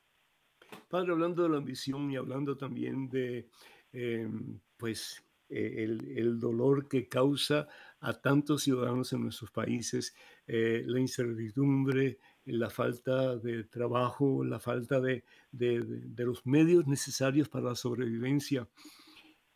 [0.90, 3.48] Padre, hablando de la ambición y hablando también de,
[3.94, 7.68] em, pues, eh, el, dolor que causa
[8.00, 10.16] a tantos ciudadanos en nuestros países,
[10.48, 17.66] eh, la incertidumbre, la falta de trabajo, la falta de, de, los medios necesarios para
[17.66, 18.68] la sobrevivencia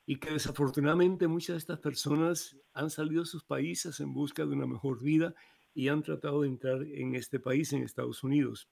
[0.09, 4.55] y que desafortunadamente muchas de estas personas han salido de sus países en busca de
[4.55, 5.35] una mejor vida
[5.71, 8.67] y han tratado de entrar en este país, en Estados Unidos.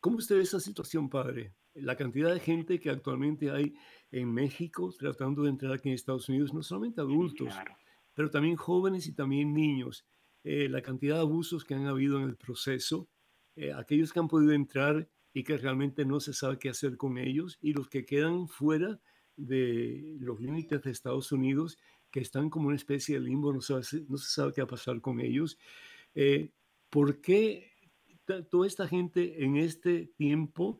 [0.00, 1.54] ¿Cómo usted ve esa situación, padre?
[1.72, 3.76] La cantidad de gente que actualmente hay
[4.10, 7.54] en México tratando de entrar aquí en Estados Unidos, no solamente adultos,
[8.12, 10.04] pero también jóvenes y también niños.
[10.42, 13.08] Eh, la cantidad de abusos que han habido en el proceso,
[13.54, 17.18] eh, aquellos que han podido entrar y que realmente no se sabe qué hacer con
[17.18, 19.00] ellos, y los que quedan fuera
[19.38, 21.78] de los límites de Estados Unidos,
[22.10, 25.00] que están como una especie de limbo, no, no se sabe qué va a pasar
[25.00, 25.58] con ellos.
[26.14, 26.50] Eh,
[26.90, 27.72] ¿Por qué
[28.50, 30.78] toda esta gente en este tiempo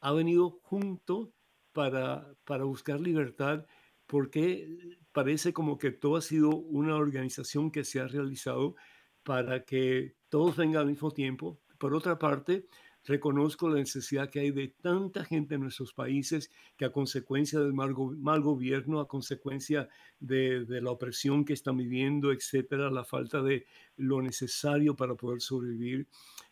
[0.00, 1.32] ha venido junto
[1.72, 3.66] para, para buscar libertad?
[4.06, 8.76] Porque parece como que todo ha sido una organización que se ha realizado
[9.22, 11.60] para que todos vengan al mismo tiempo.
[11.78, 12.66] Por otra parte,
[13.08, 17.72] Reconozco la necesidad que hay de tanta gente en nuestros países que a consecuencia del
[17.72, 19.88] mal, gobierno, a consecuencia
[20.20, 23.64] de, la opresión que están viviendo, etcétera, la falta de
[23.96, 26.06] lo necesario para poder sobrevivir,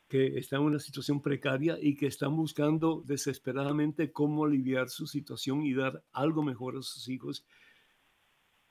[0.09, 5.63] que están en una situación precaria y que están buscando desesperadamente cómo aliviar su situación
[5.63, 7.45] y dar algo mejor a sus hijos.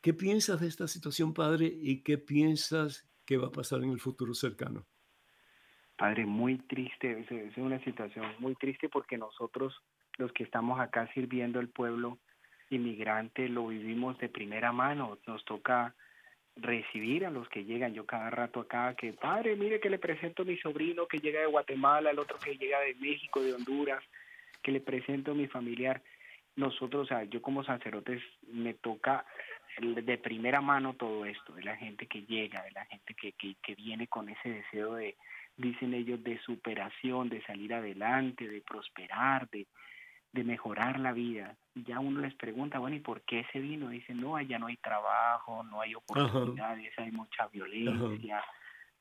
[0.02, 1.68] ¿Qué piensas de esta situación, padre?
[1.68, 4.88] ¿Y qué piensas que va a pasar en el futuro cercano?
[5.98, 9.82] Padre, muy triste, es, una situación muy triste porque nosotros,
[10.18, 12.18] los que estamos acá sirviendo al pueblo
[12.70, 15.18] inmigrante, lo vivimos de primera mano.
[15.26, 15.96] Nos toca
[16.58, 17.94] recibir a los que llegan.
[17.94, 21.40] Yo cada rato acá, que padre, mire que le presento a mi sobrino que llega
[21.40, 24.04] de Guatemala, el otro que llega de México, de Honduras,
[24.62, 26.02] que le presento a mi familiar.
[26.58, 29.26] Nosotros, o sea, yo como sacerdotes me toca
[29.80, 33.56] de primera mano todo esto, de la gente que llega, de la gente que, que,
[33.62, 35.16] que viene con ese deseo de,
[35.58, 39.68] dicen ellos, de superación, de salir adelante, de prosperar, de,
[40.32, 41.56] de mejorar la vida.
[41.74, 43.90] Y ya uno les pregunta, bueno, ¿y por qué se vino?
[43.90, 48.44] Dicen, no, allá no hay trabajo, no hay oportunidades, hay mucha violencia,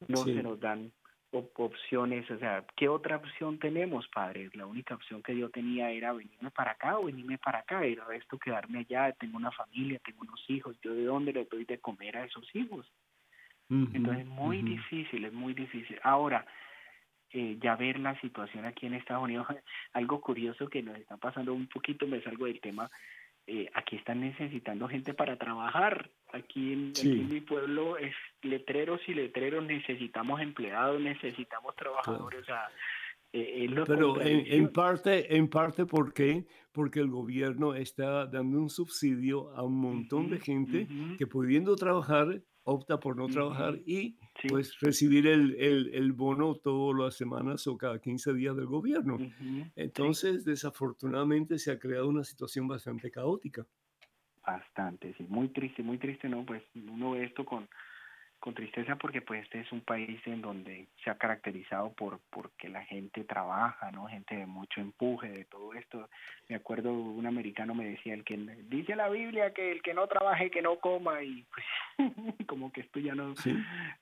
[0.09, 0.93] no se nos dan
[1.57, 4.51] opciones, o sea, ¿qué otra opción tenemos, padre?
[4.55, 7.95] La única opción que yo tenía era venirme para acá o venirme para acá, y
[7.95, 11.65] el resto quedarme allá, tengo una familia, tengo unos hijos, ¿yo de dónde le doy
[11.65, 12.87] de comer a esos hijos?
[13.93, 15.99] Entonces es muy difícil, es muy difícil.
[16.03, 16.47] Ahora,
[17.31, 19.47] eh, ya ver la situación aquí en Estados Unidos,
[19.93, 22.91] algo curioso que nos está pasando un poquito, me salgo del tema,
[23.47, 26.11] eh, aquí están necesitando gente para trabajar.
[26.33, 32.41] Aquí en, mi pueblo es letreros y letreros, necesitamos empleados, necesitamos trabajadores.
[32.41, 32.69] O sea,
[33.33, 36.47] eh, Pero en, en, parte, en parte, ¿por qué?
[36.71, 40.87] Porque el gobierno está dando un subsidio a un montón de gente
[41.19, 44.17] que pudiendo trabajar opta por no trabajar y
[44.49, 49.19] pues recibir el, el, bono todas las semanas o cada 15 días del gobierno.
[49.77, 53.67] Entonces, desafortunadamente se ha creado una situación bastante caótica.
[54.47, 56.45] Bastante, sí, muy triste, muy triste, ¿no?
[56.45, 57.69] Pues uno ve esto con,
[58.45, 62.69] con tristeza porque pues este es un país en donde se ha caracterizado por porque
[62.69, 64.07] la gente trabaja, ¿no?
[64.07, 66.11] Gente de mucho empuje, de todo esto.
[66.51, 68.37] Me acuerdo un americano me decía, el que
[68.69, 71.65] dice la Biblia que el que no trabaje que no coma y pues
[72.47, 73.33] como que esto ya no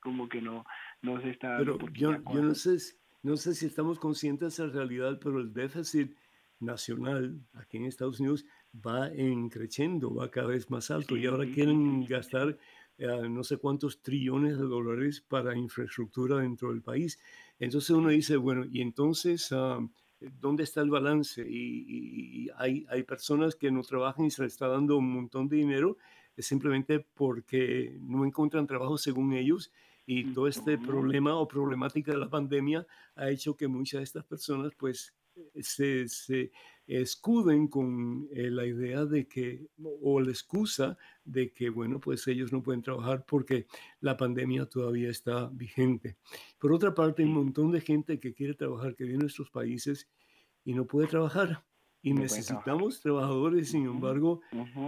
[0.00, 0.66] como que no
[1.02, 4.74] no se está Pero yo, yo no sé no sé si estamos conscientes de esa
[4.74, 6.16] realidad, pero el déficit
[6.58, 11.44] nacional aquí en Estados Unidos va en creciendo, va cada vez más alto y ahora
[11.46, 12.58] quieren gastar
[12.98, 17.18] eh, no sé cuántos trillones de dólares para infraestructura dentro del país.
[17.58, 19.80] Entonces uno dice, bueno, y entonces, ah,
[20.20, 21.44] ¿dónde está el balance?
[21.48, 25.56] Y, hay, hay personas que no trabajan y se les está dando un montón de
[25.56, 25.96] dinero
[26.38, 29.70] simplemente porque no encuentran trabajo según ellos
[30.06, 34.24] y todo este problema o problemática de la pandemia ha hecho que muchas de estas
[34.24, 35.14] personas pues
[35.60, 36.52] se, se
[36.86, 42.52] escuden con eh, la idea de que, o la excusa de que, bueno, pues ellos
[42.52, 43.66] no pueden trabajar porque
[44.00, 46.16] la pandemia todavía está vigente.
[46.58, 49.50] Por otra parte, hay un montón de gente que quiere trabajar, que viene a nuestros
[49.50, 50.08] países
[50.64, 51.64] y no puede trabajar.
[52.02, 54.40] Y necesitamos trabajadores, sin embargo,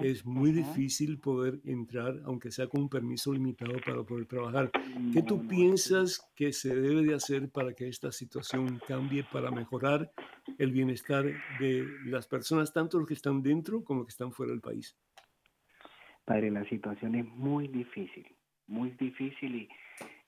[0.02, 4.72] es muy difícil poder entrar, aunque sea con un permiso limitado para poder trabajar.
[5.12, 10.10] ¿Qué tú piensas que se debe de hacer para que esta situación cambie, para mejorar
[10.58, 11.24] el bienestar
[11.60, 14.96] de las personas, tanto los que están dentro como los que están fuera del país?
[16.24, 18.26] Padre, la situación es muy difícil,
[18.66, 19.68] muy difícil y,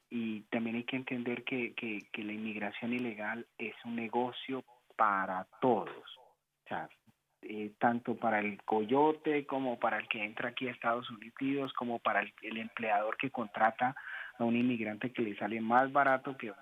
[0.08, 4.62] y también hay que entender que, que, que la inmigración ilegal es un negocio
[4.96, 6.04] para todos
[7.42, 11.98] eh, tanto para el coyote como para el que entra aquí a Estados Unidos, como
[11.98, 13.94] para el, empleador que contrata
[14.38, 16.52] a un inmigrante que le sale más barato que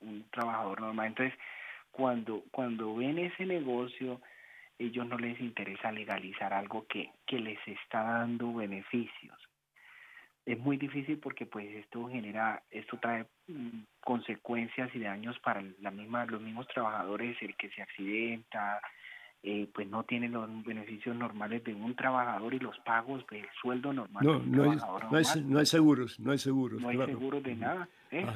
[0.00, 1.08] un, trabajador normal.
[1.08, 1.38] Entonces,
[1.90, 4.20] cuando, cuando ven ese negocio,
[4.78, 9.36] ellos no les interesa legalizar algo que, que les está dando beneficios.
[10.46, 15.90] Es muy difícil porque pues esto genera, esto trae mm, consecuencias y daños para la
[15.90, 18.80] misma, los mismos trabajadores, el que se accidenta,
[19.42, 23.92] eh, pues no tiene los beneficios normales de un trabajador y los pagos del sueldo
[23.92, 24.24] normal.
[24.24, 26.80] No, no, hay, no, hay, no hay seguros, no hay seguros.
[26.80, 27.88] No hay seguros de nada.
[28.10, 28.26] ¿eh?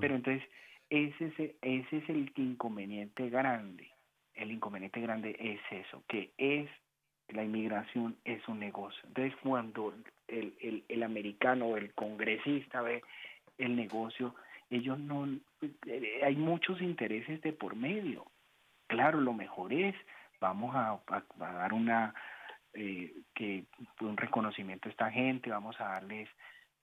[0.00, 0.42] Pero entonces,
[0.90, 3.90] ese es, ese es el inconveniente grande.
[4.34, 6.70] El inconveniente grande es eso, que es
[7.28, 9.02] la inmigración es un negocio.
[9.06, 9.92] Entonces, cuando
[10.28, 13.02] el, el, el americano o el congresista ve
[13.58, 14.34] el negocio,
[14.70, 15.28] ellos no,
[15.86, 18.24] eh, hay muchos intereses de por medio.
[18.86, 19.94] Claro, lo mejor es
[20.40, 21.00] vamos a,
[21.38, 22.14] dar una
[22.72, 23.64] eh, que
[24.00, 26.28] un reconocimiento a esta gente, vamos a darles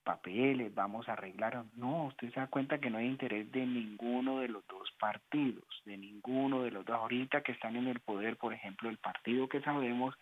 [0.06, 1.64] papeles, vamos a arreglar.
[1.74, 5.64] No, usted se da cuenta que no hay interés de ninguno de los dos partidos,
[5.84, 6.96] de ninguno de los dos.
[6.96, 10.14] Ahorita que están en el poder, por ejemplo, el partido que sabemos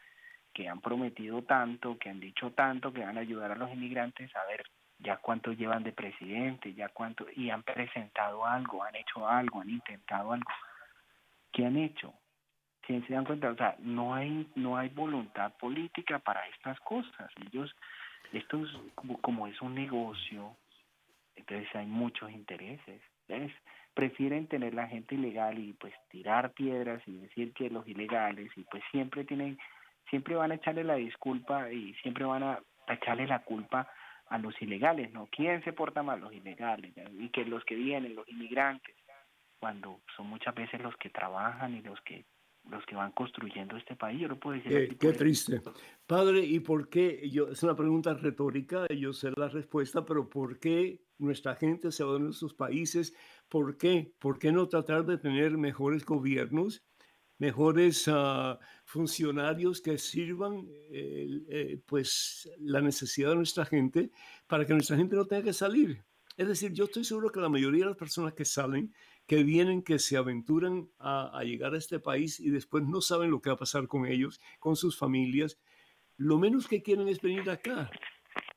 [0.55, 4.35] que han prometido tanto, que han dicho tanto, que van a ayudar a los inmigrantes,
[4.35, 4.64] a ver
[4.99, 9.68] ya cuánto llevan de presidente, ya cuánto, y han presentado algo, han hecho algo, han
[9.68, 10.51] intentado algo.
[11.53, 12.14] ¿Qué han hecho?
[12.87, 17.30] Si se dan cuenta, o sea, no hay, no hay voluntad política para estas cosas.
[17.47, 17.74] Ellos,
[18.32, 18.70] esto es
[19.20, 20.57] como, es un negocio,
[21.35, 23.01] entonces hay muchos intereses.
[23.95, 28.64] Prefieren tener la gente ilegal y pues tirar piedras y decir que los ilegales y
[28.64, 29.59] pues siempre tienen,
[30.11, 32.59] siempre van a echarle la disculpa y siempre van a
[32.89, 33.89] echarle la culpa
[34.28, 35.28] a los ilegales, ¿no?
[35.30, 36.20] ¿Quién se porta mal?
[36.20, 38.97] Los ilegales, y que los que vienen, los inmigrantes,
[39.61, 42.24] cuando son muchas veces los que trabajan y los que
[42.71, 44.21] los que van construyendo este país.
[44.21, 44.97] Yo no puedo decir.
[44.99, 45.61] Qué, triste.
[46.07, 47.29] Padre, ¿y por qué?
[47.31, 52.05] Yo, es una pregunta retórica, yo sé la respuesta, pero ¿por qué nuestra gente se
[52.05, 53.15] va de nuestros países?
[53.49, 54.12] ¿Por qué?
[54.19, 56.83] ¿Por qué no tratar de tener mejores gobiernos?
[57.37, 64.12] mejores uh, funcionarios que sirvan eh, pues la necesidad de nuestra gente
[64.47, 66.05] para que nuestra gente no tenga que salir.
[66.37, 68.93] Es decir, yo estoy seguro que la mayoría de las personas que salen
[69.27, 73.41] que vienen, que se aventuran a, llegar a este país y después no saben lo
[73.41, 75.59] que va a pasar con ellos, con sus familias.
[76.16, 77.91] Lo menos que quieren es venir acá,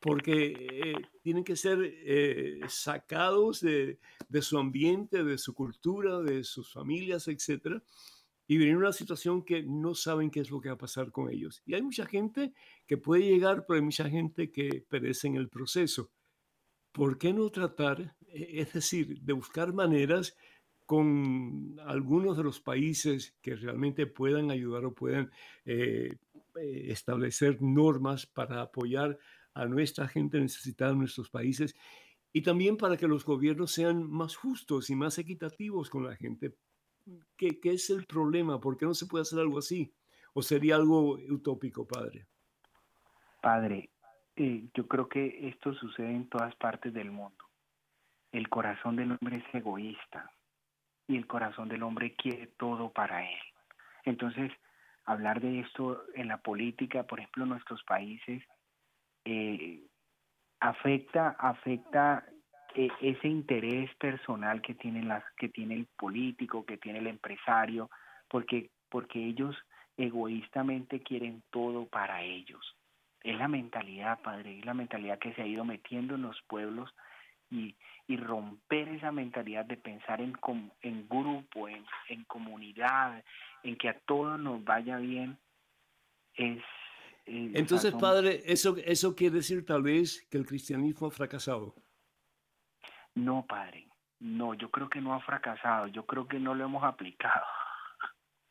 [0.02, 6.44] porque eh, tienen que ser eh, sacados de, de, su ambiente, de su cultura, de
[6.44, 7.82] sus familias, etc.
[8.46, 11.12] Y venir a una situación que no saben qué es lo que va a pasar
[11.12, 11.62] con ellos.
[11.66, 12.54] Y hay mucha gente
[12.86, 16.12] que puede llegar, pero hay mucha gente que perece en el proceso.
[16.92, 20.36] ¿Por qué no tratar, e, es decir, de buscar maneras
[20.88, 25.30] con algunos de los países que realmente puedan ayudar o puedan
[25.66, 26.16] eh,
[26.56, 29.20] eh, establecer normas para apoyar
[29.54, 31.76] a nuestra gente necesitada en nuestros países
[32.32, 36.56] y también para que los gobiernos sean más justos y más equitativos con la gente.
[37.36, 38.62] ¿Qué, qué es el problema?
[38.62, 39.94] ¿Por qué no se puede hacer algo así?
[40.34, 42.28] ¿O sería algo utópico, padre?
[43.42, 43.90] Padre,
[44.38, 47.44] eh, yo creo que esto sucede en todas partes del mundo.
[48.32, 50.32] El corazón del hombre es egoísta
[51.08, 53.40] y el corazón del hombre quiere todo para él.
[54.04, 54.52] Entonces,
[55.06, 58.44] hablar de esto en la política, por ejemplo, en nuestros países,
[59.26, 59.82] eh,
[60.60, 62.26] afecta, afecta
[62.76, 67.90] ese interés personal que que tiene el político, que tiene el empresario,
[68.30, 69.56] porque, porque ellos
[69.98, 72.76] egoístamente quieren todo para ellos.
[73.24, 76.94] Es la mentalidad, padre, es la mentalidad que se ha ido metiendo en los pueblos
[77.50, 77.76] y,
[78.08, 80.34] y romper esa mentalidad de pensar en,
[80.82, 83.24] en grupo, en, en comunidad,
[83.64, 85.38] en que a todos nos vaya bien,
[86.36, 86.64] es...
[87.26, 91.76] Entonces, padre, ¿eso, ¿eso quiere decir tal vez que el cristianismo ha fracasado?
[93.16, 93.90] No, padre,
[94.20, 97.46] no, yo creo que no ha fracasado, yo creo que no lo hemos aplicado.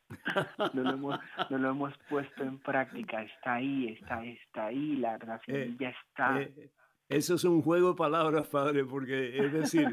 [0.73, 1.19] no, lo hemos,
[1.49, 6.41] no lo hemos puesto en práctica, está ahí, está, está ahí, la, la eh, está.
[6.41, 6.69] Eh,
[7.09, 9.87] Eso es un juego de palabras, padre, porque es decir,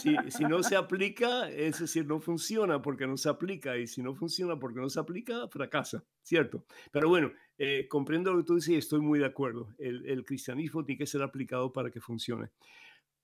[0.00, 4.14] si, no se aplica, es decir, no funciona porque no se aplica, y si no
[4.14, 6.64] funciona porque no se aplica, fracasa, ¿cierto?
[6.92, 9.74] Pero bueno, eh, comprendo lo que tú dices y estoy muy de acuerdo.
[9.78, 12.50] El, el, cristianismo tiene que ser aplicado para que funcione.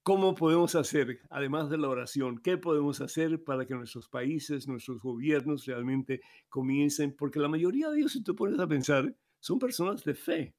[0.03, 5.01] ¿Cómo podemos hacer, además de la oración, qué podemos hacer para que nuestros países, nuestros
[5.01, 7.15] gobiernos realmente comiencen?
[7.17, 10.55] Porque la mayoría de ellos, si tú pones a pensar, son personas de fe,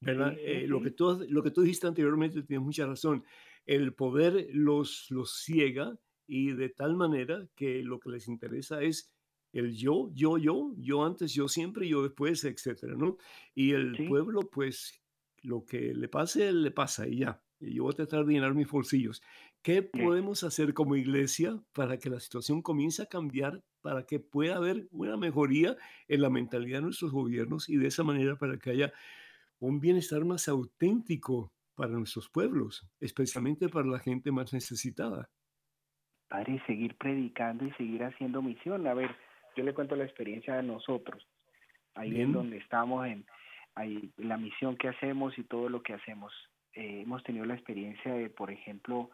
[0.00, 0.34] ¿verdad?
[0.38, 3.24] Eh, lo, que tú, lo que tú dijiste anteriormente tienes mucha razón.
[3.66, 9.12] El poder los, los ciega y de tal manera que lo que les interesa es
[9.52, 13.16] el yo, yo, yo, yo antes, yo siempre, yo después, etcétera, ¿no?
[13.54, 15.02] Y el pueblo, pues,
[15.42, 17.42] lo que le pase, le pasa y ya.
[17.58, 19.22] Yo voy a tratar de llenar mis bolsillos.
[19.62, 24.56] ¿Qué podemos hacer como iglesia para que la situación comience a cambiar, para que pueda
[24.56, 25.76] haber una mejoría
[26.08, 28.92] en la mentalidad de nuestros gobiernos y de esa manera para que haya
[29.60, 35.28] un bienestar más auténtico para nuestros pueblos, especialmente para la gente más necesitada.
[36.28, 38.86] Padre, seguir predicando y seguir haciendo misión.
[38.86, 39.14] A ver,
[39.56, 41.26] yo le cuento la experiencia de nosotros,
[41.94, 43.26] ahí en donde estamos, en
[43.74, 46.32] ahí, la misión que hacemos y todo lo que hacemos.
[46.74, 49.10] Eh, hemos tenido la experiencia de, por ejemplo,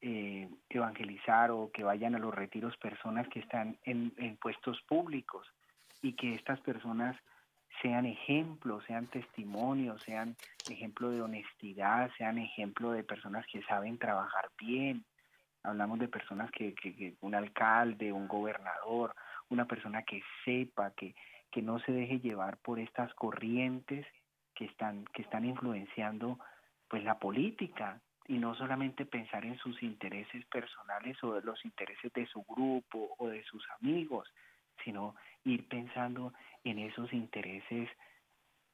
[0.00, 5.46] eh, evangelizar o que vayan a los retiros personas que están en, en puestos públicos
[6.02, 7.16] y que estas personas
[7.82, 10.36] sean ejemplos, sean testimonios, sean
[10.68, 15.04] ejemplo de honestidad, sean ejemplo de personas que saben trabajar bien.
[15.62, 19.14] Hablamos de personas que, que, un alcalde, un gobernador,
[19.48, 21.14] una persona que sepa, que,
[21.50, 24.06] que no se deje llevar por estas corrientes
[24.54, 26.38] que están, que están influenciando
[26.88, 32.26] pues la política y no solamente pensar en sus intereses personales o los intereses de
[32.26, 34.32] su grupo o de sus amigos,
[34.82, 35.14] sino
[35.44, 36.32] ir pensando
[36.64, 37.88] en esos intereses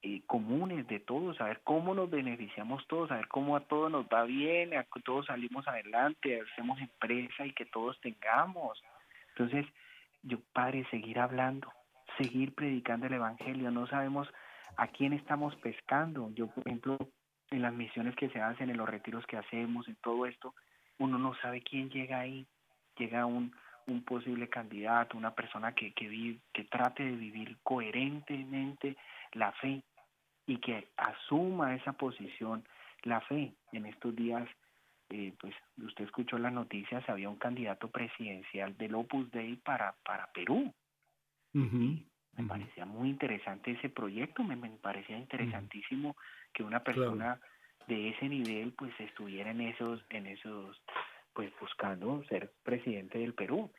[0.03, 3.91] eh, comunes de todos, a ver cómo nos beneficiamos todos, a ver cómo a todos
[3.91, 8.83] nos va bien, a todos salimos adelante, hacemos empresa y que todos tengamos.
[9.31, 9.67] Entonces,
[10.23, 11.71] yo, Padre, seguir hablando,
[12.17, 14.27] seguir predicando el Evangelio, no sabemos
[14.77, 16.31] a quién estamos pescando.
[16.35, 16.97] Yo, por ejemplo,
[17.51, 20.55] en las misiones que se hacen, en los retiros que hacemos, en todo esto,
[20.99, 22.47] uno no sabe quién llega ahí.
[22.97, 23.53] Llega un,
[23.91, 28.97] un posible candidato, una persona que, que, que trate de vivir coherentemente
[29.33, 29.83] la fe
[30.47, 32.65] y que asuma esa posición,
[33.03, 33.53] la fe.
[33.73, 34.49] En estos días,
[35.11, 40.27] eh, pues usted escuchó las noticias, había un candidato presidencial del Opus Dei para, para
[40.33, 40.73] Perú.
[41.53, 46.17] Me parecía muy interesante ese proyecto, me, me parecía interesantísimo
[46.53, 47.41] que una persona
[47.87, 50.81] de ese nivel pues estuviera en esos, en esos
[51.41, 53.71] pues buscando ser presidente del Perú.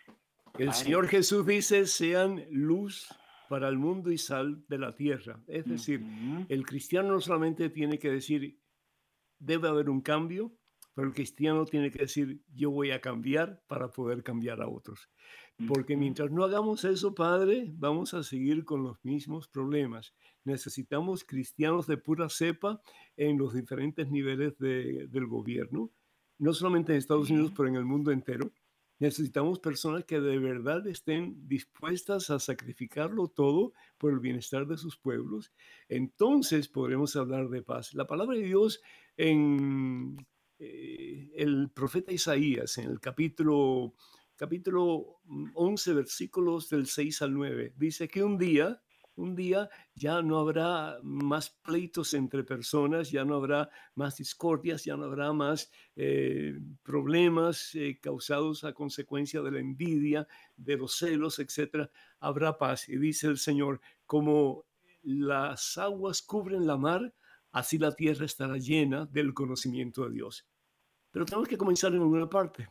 [0.57, 3.07] El Señor Jesús dice, sean luz
[3.49, 5.39] para el mundo y sal de la tierra.
[5.47, 6.03] Es decir,
[6.49, 8.59] el cristiano no solamente tiene que decir,
[9.37, 10.51] debe haber un cambio,
[10.95, 15.11] pero el cristiano tiene que decir, yo voy a cambiar para poder cambiar a otros.
[15.67, 20.15] Porque mientras no hagamos eso, Padre, vamos a seguir con los mismos problemas.
[20.45, 22.81] Necesitamos cristianos de pura cepa
[23.17, 25.91] en los diferentes niveles del gobierno
[26.41, 28.51] no solamente en Estados Unidos, pero en el mundo entero.
[28.97, 34.97] Necesitamos personas que de verdad estén dispuestas a sacrificarlo todo por el bienestar de sus
[34.97, 35.53] pueblos.
[35.87, 37.93] Entonces podremos hablar de paz.
[37.93, 38.81] La palabra de Dios
[39.17, 40.17] en
[40.57, 43.93] eh, el profeta Isaías, en el capítulo,
[44.35, 45.21] capítulo
[45.53, 48.81] 11, versículos del 6 al 9, dice que un día
[49.15, 54.95] un día ya no habrá más pleitos entre personas, ya no habrá más discordias, ya
[54.95, 61.39] no habrá más eh, problemas eh, causados a consecuencia de la envidia, de los celos,
[61.39, 61.89] etc.
[62.19, 62.89] Habrá paz.
[62.89, 64.65] Y dice el Señor, como
[65.03, 67.13] las aguas cubren la mar,
[67.51, 70.47] así la tierra estará llena del conocimiento de Dios.
[71.11, 72.69] Pero tenemos que comenzar en alguna parte.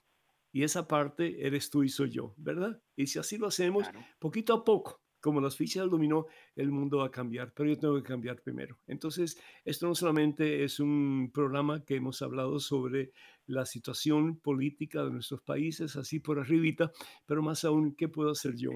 [0.53, 2.83] Y esa parte eres tú y soy yo, ¿verdad?
[2.97, 3.87] Y si así lo hacemos,
[4.19, 7.97] poquito a poco, como las fichas dominó, el mundo va a cambiar, pero yo tengo
[7.97, 8.79] que cambiar primero.
[8.87, 13.13] Entonces, esto no solamente es un programa que hemos hablado sobre
[13.47, 16.91] la situación política de nuestros países, así por arribita,
[17.27, 18.71] pero más aún, ¿qué puedo hacer yo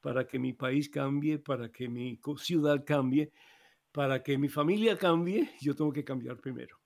[0.00, 3.32] para que mi país cambie, para que mi ciudad cambie,
[3.92, 5.50] para que mi familia cambie?
[5.60, 6.76] Yo tengo que cambiar primero.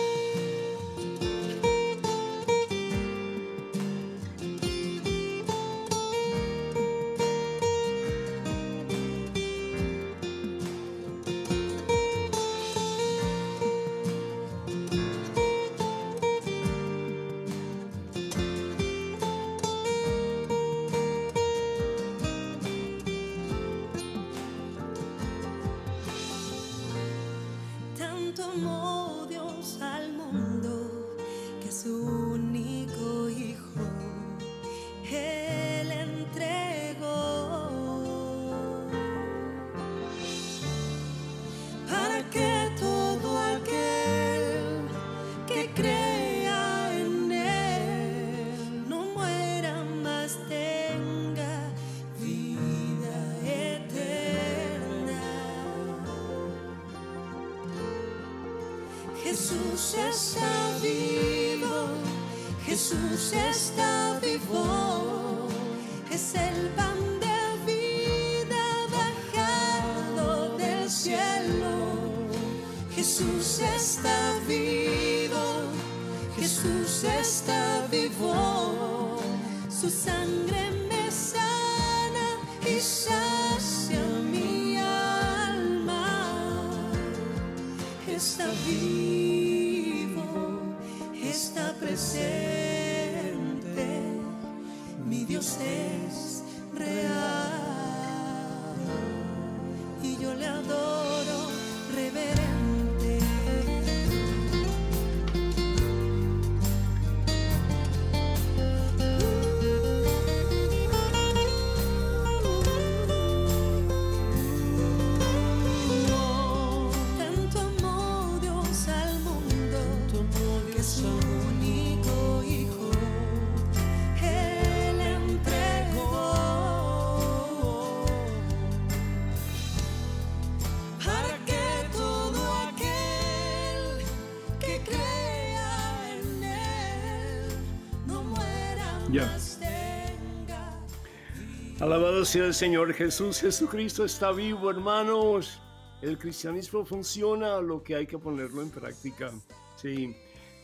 [142.21, 143.41] Alabado sea el Señor Jesús.
[143.41, 145.59] Jesucristo está vivo, hermanos.
[146.03, 149.33] El cristianismo funciona, lo que hay que ponerlo en práctica.
[149.77, 150.15] Sí,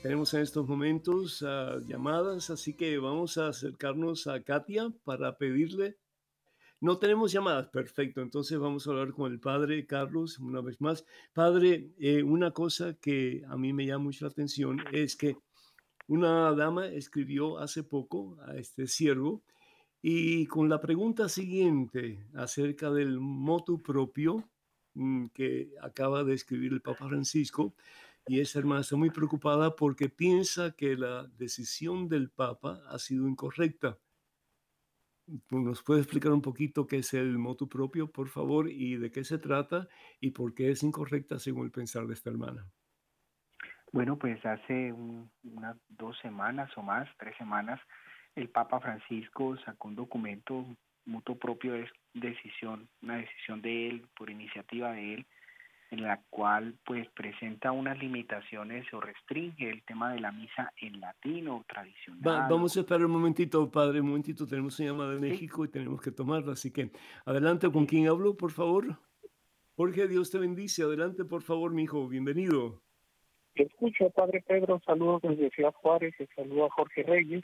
[0.03, 5.97] tenemos en estos momentos ah, llamadas, así que vamos a acercarnos a Katia para pedirle.
[6.79, 8.21] No tenemos llamadas, perfecto.
[8.21, 11.07] Entonces vamos a hablar con el padre Carlos una vez más.
[11.33, 15.39] Padre, eh, una cosa que a mí me llama mucho la atención es que
[16.07, 19.43] una dama escribió hace poco a este siervo
[20.09, 24.49] y con la pregunta siguiente acerca del motu propio
[24.95, 27.75] mm, que acaba de escribir el Papa Francisco,
[28.25, 33.27] y esa hermana está muy preocupada porque piensa que la decisión del Papa ha sido
[33.27, 33.99] incorrecta.
[35.51, 39.25] ¿Nos puede explicar un poquito qué es el motu propio, por favor, y de qué
[39.25, 39.89] se trata
[40.21, 42.71] y por qué es incorrecta según el pensar de esta hermana?
[43.91, 47.81] Bueno, pues hace unas dos semanas o más, tres semanas,
[48.37, 50.65] el Papa Francisco sacó un documento
[51.07, 55.27] mutuo propio de decisión, una decisión de él, por iniciativa de él,
[55.91, 61.01] en la cual pues presenta unas limitaciones o restringe el tema de la misa en
[61.01, 62.49] latino tradicional.
[62.51, 66.01] vamos a esperar un momentito, padre, un momentito, tenemos una llamada de México y tenemos
[66.01, 66.91] que tomarla, así que
[67.25, 68.99] adelante, ¿con quién hablo, por favor?
[69.77, 72.83] Jorge, Dios te bendice, adelante, por favor, mi hijo, bienvenido.
[73.55, 77.43] Te escucho, padre Pedro, saludos desde Ciudad Juárez, saludo a Jorge Reyes,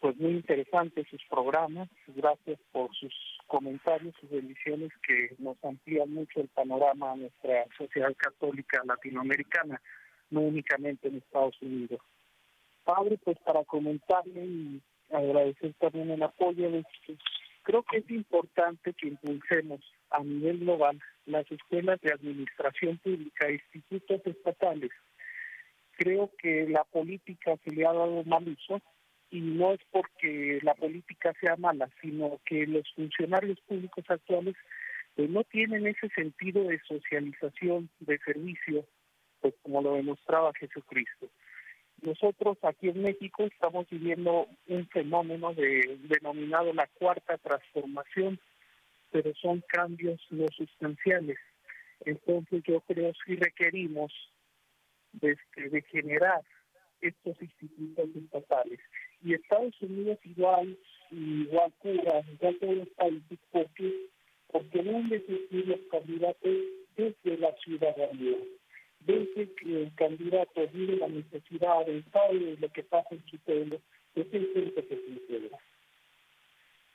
[0.00, 1.88] pues muy interesantes sus programas.
[2.08, 3.12] Gracias por sus
[3.46, 9.80] comentarios, sus bendiciones que nos amplían mucho el panorama a nuestra sociedad católica latinoamericana,
[10.30, 12.00] no únicamente en Estados Unidos.
[12.84, 16.84] Padre, pues para comentarle y agradecer también el apoyo, de,
[17.62, 19.80] creo que es importante que impulsemos
[20.10, 24.90] a nivel global las escuelas de administración pública institutos estatales.
[25.92, 28.80] Creo que la política se le ha dado mal uso
[29.30, 34.54] y no es porque la política sea mala, sino que los funcionarios públicos actuales
[35.14, 38.86] pues no tienen ese sentido de socialización, de servicio,
[39.40, 41.28] pues como lo demostraba Jesucristo.
[42.02, 48.38] Nosotros aquí en México estamos viviendo un fenómeno de, denominado la cuarta transformación,
[49.10, 51.38] pero son cambios no sustanciales.
[52.04, 54.12] Entonces yo creo que requerimos
[55.12, 56.42] de, este, de generar
[57.00, 58.80] estos institutos estatales.
[59.22, 60.76] Y Estados Unidos igual,
[61.10, 63.92] igual Cuba, igual todos los países, porque,
[64.50, 66.56] porque deben decidir los candidatos
[66.96, 68.38] desde la ciudadanía,
[69.00, 73.80] desde que el candidato vive la necesidad, de lo que pasa en su pueblo,
[74.14, 75.58] es el centro que se integra.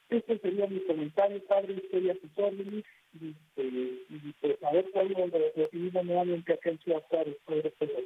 [0.09, 2.83] Este sería mi comentario, padre, estoy a sus órdenes,
[3.19, 7.73] y, este, y pues a ver cuándo lo recibimos nuevamente acá en Ciudad Juárez, padre
[7.79, 8.03] Pedro.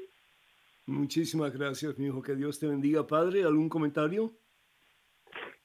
[0.87, 2.21] Muchísimas gracias, mi hijo.
[2.21, 3.05] Que Dios te bendiga.
[3.05, 4.33] Padre, ¿algún comentario?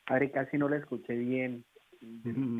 [0.05, 1.65] Padre, casi no la escuché bien.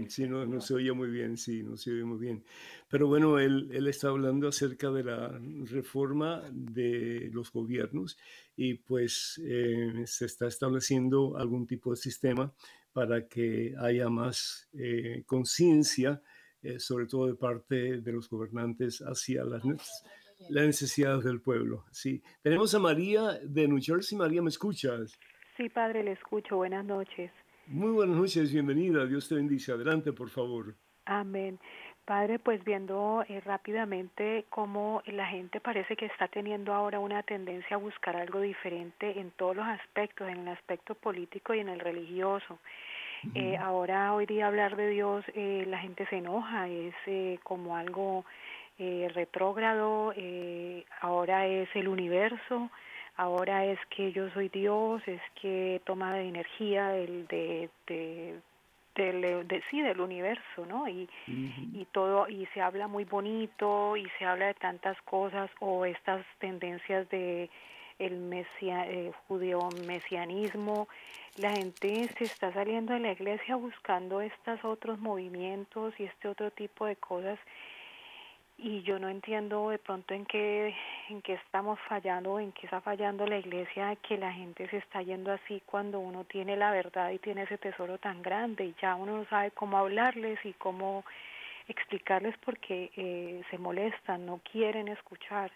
[0.09, 2.45] Sí, no, no se oye muy bien, sí, no se oye muy bien.
[2.89, 8.17] Pero bueno, él, él está hablando acerca de la reforma de los gobiernos
[8.55, 12.55] y pues eh, se está estableciendo algún tipo de sistema
[12.93, 16.23] para que haya más eh, conciencia,
[16.63, 19.65] eh, sobre todo de parte de los gobernantes hacia las
[20.51, 21.85] las necesidades del pueblo.
[21.91, 22.23] Sí.
[22.43, 24.17] Tenemos a María de New Jersey.
[24.19, 25.19] María, ¿me escuchas?
[25.57, 26.57] Sí, padre, le escucho.
[26.57, 27.31] Buenas noches.
[27.67, 29.07] Muy buenas noches, bienvenida.
[29.07, 29.73] Dios te bendice.
[29.73, 30.75] Adelante, por favor.
[31.05, 31.59] Amén.
[32.05, 37.77] Padre, pues viendo eh, rápidamente cómo la gente parece que está teniendo ahora una tendencia
[37.77, 41.79] a buscar algo diferente en todos los aspectos, en el aspecto político y en el
[41.79, 42.59] religioso.
[43.35, 47.77] eh, ahora, hoy día hablar de Dios, eh, la gente se enoja, es eh, como
[47.77, 48.25] algo
[48.83, 52.69] eh, retrógrado, eh, ahora es el universo,
[53.17, 58.41] ahora es que yo soy Dios, es que toma de energía del, de, de,
[58.97, 60.89] del, de, sí, del universo, ¿no?
[60.89, 65.85] Y, y todo, y se habla muy bonito y se habla de tantas cosas o
[65.85, 67.49] estas tendencias de
[68.01, 70.89] el mesia, eh, judío mesianismo,
[71.37, 76.51] la gente se está saliendo de la iglesia buscando estos otros movimientos y este otro
[76.51, 77.39] tipo de cosas
[78.59, 80.75] y yo no entiendo de pronto en qué
[81.09, 85.03] en qué estamos fallando, en qué está fallando la iglesia, que la gente se está
[85.03, 88.95] yendo así cuando uno tiene la verdad y tiene ese tesoro tan grande y ya
[88.95, 91.05] uno no sabe cómo hablarles y cómo
[91.69, 95.51] explicarles porque eh, se molestan, no quieren escuchar.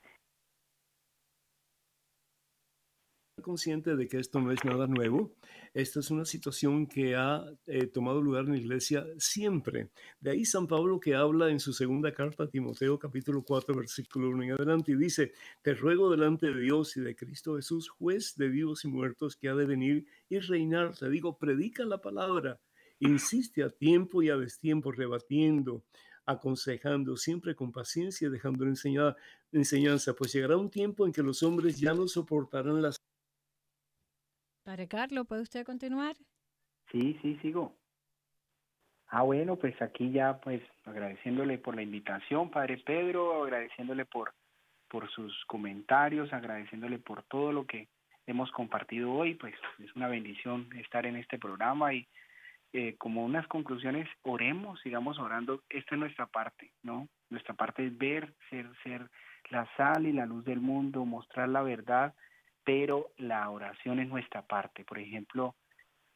[3.46, 5.32] Consciente de que esto no es nada nuevo.
[5.72, 9.90] Esta es una situación que ha eh, tomado lugar en la iglesia siempre.
[10.18, 14.30] De ahí San Pablo que habla en su segunda carta a Timoteo capítulo 4 versículo
[14.30, 15.32] 1 en adelante y dice,
[15.62, 19.48] te ruego delante de Dios y de Cristo Jesús, juez de vivos y muertos que
[19.48, 20.96] ha de venir y reinar.
[20.96, 22.58] Te digo, predica la palabra,
[22.98, 25.84] insiste a tiempo y a destiempo rebatiendo
[26.28, 29.14] aconsejando siempre con paciencia, dejando enseñada,
[29.52, 33.05] enseñanza, pues llegará un tiempo en que los hombres ya no soportarán las
[34.66, 36.16] Padre Carlos, ¿puede usted continuar?
[36.90, 37.76] Sí, sí, sigo.
[39.06, 44.34] Ah, bueno, pues aquí ya pues agradeciéndole por la invitación, Padre Pedro, agradeciéndole por,
[44.88, 47.86] por sus comentarios, agradeciéndole por todo lo que
[48.26, 52.08] hemos compartido hoy, pues es una bendición estar en este programa y
[52.72, 57.06] eh, como unas conclusiones, oremos, sigamos orando, esta es nuestra parte, ¿no?
[57.30, 59.08] Nuestra parte es ver, ser, ser
[59.50, 62.14] la sal y la luz del mundo, mostrar la verdad,
[62.66, 64.84] pero la oración es nuestra parte.
[64.84, 65.54] Por ejemplo,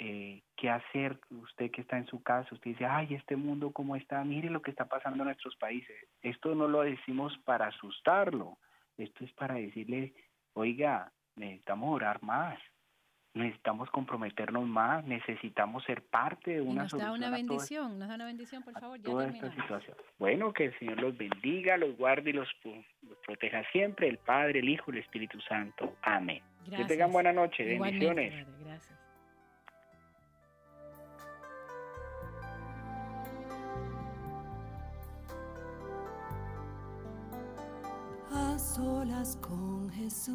[0.00, 2.52] eh, ¿qué hacer usted que está en su casa?
[2.52, 5.96] Usted dice, ay, este mundo cómo está, mire lo que está pasando en nuestros países.
[6.22, 8.58] Esto no lo decimos para asustarlo,
[8.98, 10.12] esto es para decirle,
[10.54, 12.58] oiga, necesitamos orar más,
[13.34, 18.26] necesitamos comprometernos más, necesitamos ser parte de una nos da una bendición, nos da una
[18.26, 19.96] bendición, por favor, ya esta situación.
[20.18, 24.60] Bueno, que el Señor los bendiga, los guarde y los, los proteja siempre, el Padre,
[24.60, 25.96] el Hijo y el Espíritu Santo.
[26.02, 26.42] Amén.
[26.66, 26.88] Gracias.
[26.88, 28.44] Que tengan buena noche, Igualmente, bendiciones.
[28.46, 28.98] padre, gracias.
[38.32, 40.34] A solas con Jesús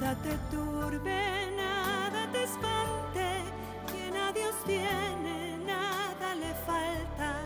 [0.00, 1.20] Nada te turbe,
[1.56, 3.42] nada espante,
[3.90, 7.40] quien a Dios tiene, nada le falta,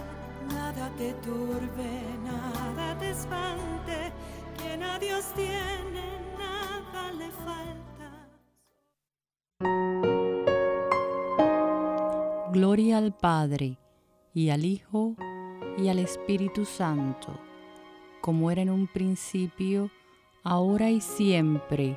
[0.55, 4.12] nada te turbe, nada te espante,
[4.59, 8.28] quien a Dios tiene, nada le falta.
[12.53, 13.78] Gloria al Padre,
[14.34, 15.16] y al Hijo,
[15.78, 17.32] y al Espíritu Santo,
[18.20, 19.90] como era en un principio,
[20.44, 21.96] ahora y siempre,